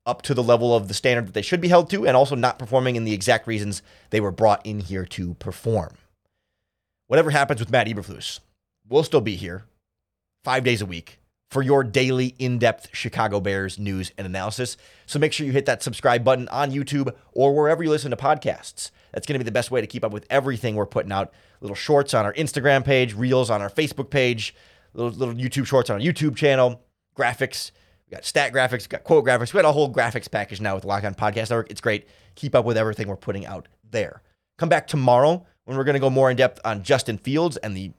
up 0.09 0.23
to 0.23 0.35
the 0.35 0.43
level 0.43 0.75
of 0.75 0.89
the 0.89 0.95
standard 0.95 1.27
that 1.27 1.35
they 1.35 1.43
should 1.43 1.61
be 1.61 1.69
held 1.69 1.91
to, 1.91 2.07
and 2.07 2.17
also 2.17 2.35
not 2.35 2.59
performing 2.59 2.97
in 2.97 3.05
the 3.05 3.13
exact 3.13 3.47
reasons 3.47 3.83
they 4.11 4.21
were 4.21 4.33
brought 4.33 4.65
in 4.65 4.81
here 4.81 5.05
to 5.05 5.35
perform. 5.35 5.95
Whatever 7.07 7.31
happens 7.31 7.61
with 7.61 7.71
Matt 7.71 7.87
Eberflus, 7.87 8.41
we'll 8.89 9.05
still 9.05 9.21
be 9.21 9.37
here 9.37 9.65
five 10.45 10.65
days 10.65 10.81
a 10.81 10.87
week 10.87 11.21
for 11.51 11.63
your 11.63 11.83
daily 11.83 12.35
in 12.39 12.59
depth 12.59 12.89
Chicago 12.93 13.41
Bears 13.41 13.79
news 13.79 14.13
and 14.19 14.27
analysis. 14.27 14.77
So 15.07 15.19
make 15.19 15.33
sure 15.33 15.47
you 15.47 15.53
hit 15.53 15.67
that 15.67 15.83
subscribe 15.83 16.25
button 16.25 16.49
on 16.49 16.73
YouTube 16.73 17.15
or 17.33 17.55
wherever 17.55 17.83
you 17.83 17.91
listen 17.91 18.11
to 18.11 18.17
podcasts. 18.17 18.91
That's 19.13 19.27
going 19.27 19.35
to 19.35 19.39
be 19.39 19.49
the 19.49 19.53
best 19.53 19.71
way 19.71 19.81
to 19.81 19.87
keep 19.87 20.05
up 20.05 20.13
with 20.13 20.27
everything 20.29 20.75
we're 20.75 20.87
putting 20.87 21.13
out. 21.13 21.33
Little 21.61 21.75
shorts 21.75 22.13
on 22.13 22.27
our 22.27 22.35
Instagram 22.35 22.85
page, 22.85 23.15
reels 23.15 23.51
on 23.51 23.63
our 23.63 23.71
Facebook 23.71 24.11
page, 24.11 24.55
little, 24.93 25.13
little 25.13 25.35
YouTube 25.35 25.67
shorts 25.67 25.89
on 25.89 25.97
our 25.97 26.03
YouTube 26.03 26.37
channel, 26.37 26.83
graphics 27.17 27.71
we 28.09 28.15
got 28.15 28.25
stat 28.25 28.53
graphics, 28.53 28.83
we 28.83 28.89
got 28.89 29.05
quote 29.05 29.25
graphics. 29.25 29.53
We 29.53 29.61
got 29.61 29.69
a 29.69 29.73
whole 29.73 29.93
graphics 29.93 30.31
package 30.31 30.61
now 30.61 30.75
with 30.75 30.85
Lock 30.85 31.03
Podcast 31.03 31.51
Network. 31.51 31.71
It's 31.71 31.81
great. 31.81 32.09
Keep 32.37 32.55
up 32.55 32.65
with 32.65 32.79
everything 32.79 33.09
we're 33.09 33.17
putting 33.17 33.45
out 33.45 33.69
there. 33.91 34.23
Come 34.57 34.69
back 34.69 34.87
tomorrow 34.87 35.47
when 35.65 35.77
we're 35.77 35.85
going 35.85 35.95
to 35.95 36.01
go 36.01 36.11
more 36.11 36.31
in 36.31 36.37
depth 36.37 36.61
on 36.65 36.83
Justin 36.83 37.19
Fields 37.19 37.59
and 37.59 37.77
the 37.77 37.93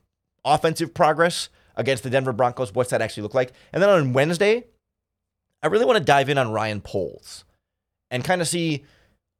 offensive 0.43 0.93
progress 0.93 1.49
against 1.75 2.03
the 2.03 2.09
Denver 2.09 2.33
Broncos. 2.33 2.73
What's 2.73 2.89
that 2.89 3.01
actually 3.01 3.23
look 3.23 3.35
like? 3.35 3.53
And 3.71 3.83
then 3.83 3.89
on 3.89 4.13
Wednesday, 4.13 4.65
I 5.61 5.67
really 5.67 5.85
want 5.85 5.99
to 5.99 6.03
dive 6.03 6.29
in 6.29 6.37
on 6.37 6.51
Ryan 6.51 6.81
Poles 6.81 7.45
and 8.09 8.23
kind 8.23 8.41
of 8.41 8.47
see 8.47 8.83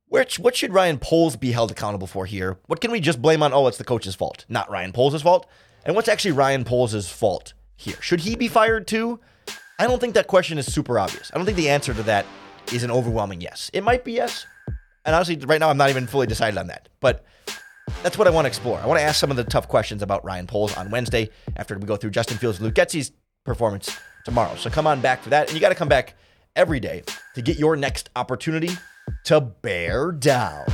which 0.08 0.38
what 0.38 0.55
should 0.55 0.73
Ryan 0.73 0.99
Poles 0.99 1.36
be 1.36 1.51
held 1.51 1.71
accountable 1.71 2.08
for 2.08 2.25
here? 2.25 2.60
What 2.67 2.82
can 2.82 2.91
we 2.91 2.99
just 2.99 3.21
blame 3.21 3.41
on? 3.41 3.53
Oh, 3.53 3.67
it's 3.67 3.77
the 3.77 3.84
coach's 3.84 4.15
fault, 4.15 4.45
not 4.49 4.69
Ryan 4.69 4.91
Poles' 4.91 5.21
fault. 5.21 5.47
And 5.84 5.95
what's 5.95 6.08
actually 6.08 6.32
Ryan 6.32 6.63
Poles' 6.63 7.10
fault 7.10 7.53
here? 7.75 7.99
Should 8.01 8.21
he 8.21 8.36
be 8.36 8.47
fired 8.47 8.88
too? 8.88 9.19
I 9.79 9.87
don't 9.87 9.99
think 9.99 10.13
that 10.15 10.27
question 10.27 10.57
is 10.57 10.71
super 10.71 10.99
obvious. 10.99 11.31
I 11.33 11.37
don't 11.37 11.45
think 11.45 11.55
the 11.55 11.69
answer 11.69 11.93
to 11.93 12.03
that 12.03 12.25
is 12.73 12.83
an 12.83 12.91
overwhelming 12.91 13.39
yes. 13.39 13.71
It 13.73 13.81
might 13.81 14.03
be 14.03 14.11
yes. 14.11 14.45
And 15.05 15.15
honestly, 15.15 15.37
right 15.37 15.59
now, 15.59 15.69
I'm 15.69 15.77
not 15.77 15.89
even 15.89 16.05
fully 16.05 16.27
decided 16.27 16.57
on 16.57 16.67
that. 16.67 16.89
But 16.99 17.23
that's 18.03 18.17
what 18.17 18.27
I 18.27 18.29
want 18.29 18.43
to 18.43 18.49
explore. 18.49 18.77
I 18.79 18.85
want 18.85 18.99
to 18.99 19.03
ask 19.03 19.17
some 19.17 19.31
of 19.31 19.37
the 19.37 19.45
tough 19.45 19.69
questions 19.69 20.01
about 20.01 20.23
Ryan 20.25 20.47
Poles 20.47 20.75
on 20.75 20.91
Wednesday 20.91 21.29
after 21.55 21.77
we 21.77 21.85
go 21.85 21.95
through 21.95 22.11
Justin 22.11 22.37
Fields 22.37 22.57
and 22.57 22.65
Luke 22.65 22.75
Getsy's 22.75 23.13
performance 23.45 23.97
tomorrow. 24.25 24.53
So 24.55 24.69
come 24.69 24.85
on 24.85 24.99
back 24.99 25.23
for 25.23 25.29
that. 25.29 25.47
And 25.47 25.55
you 25.55 25.61
got 25.61 25.69
to 25.69 25.75
come 25.75 25.87
back 25.87 26.15
every 26.57 26.81
day 26.81 27.03
to 27.35 27.41
get 27.41 27.57
your 27.57 27.77
next 27.77 28.09
opportunity 28.17 28.71
to 29.23 29.39
bear 29.39 30.11
down. 30.11 30.65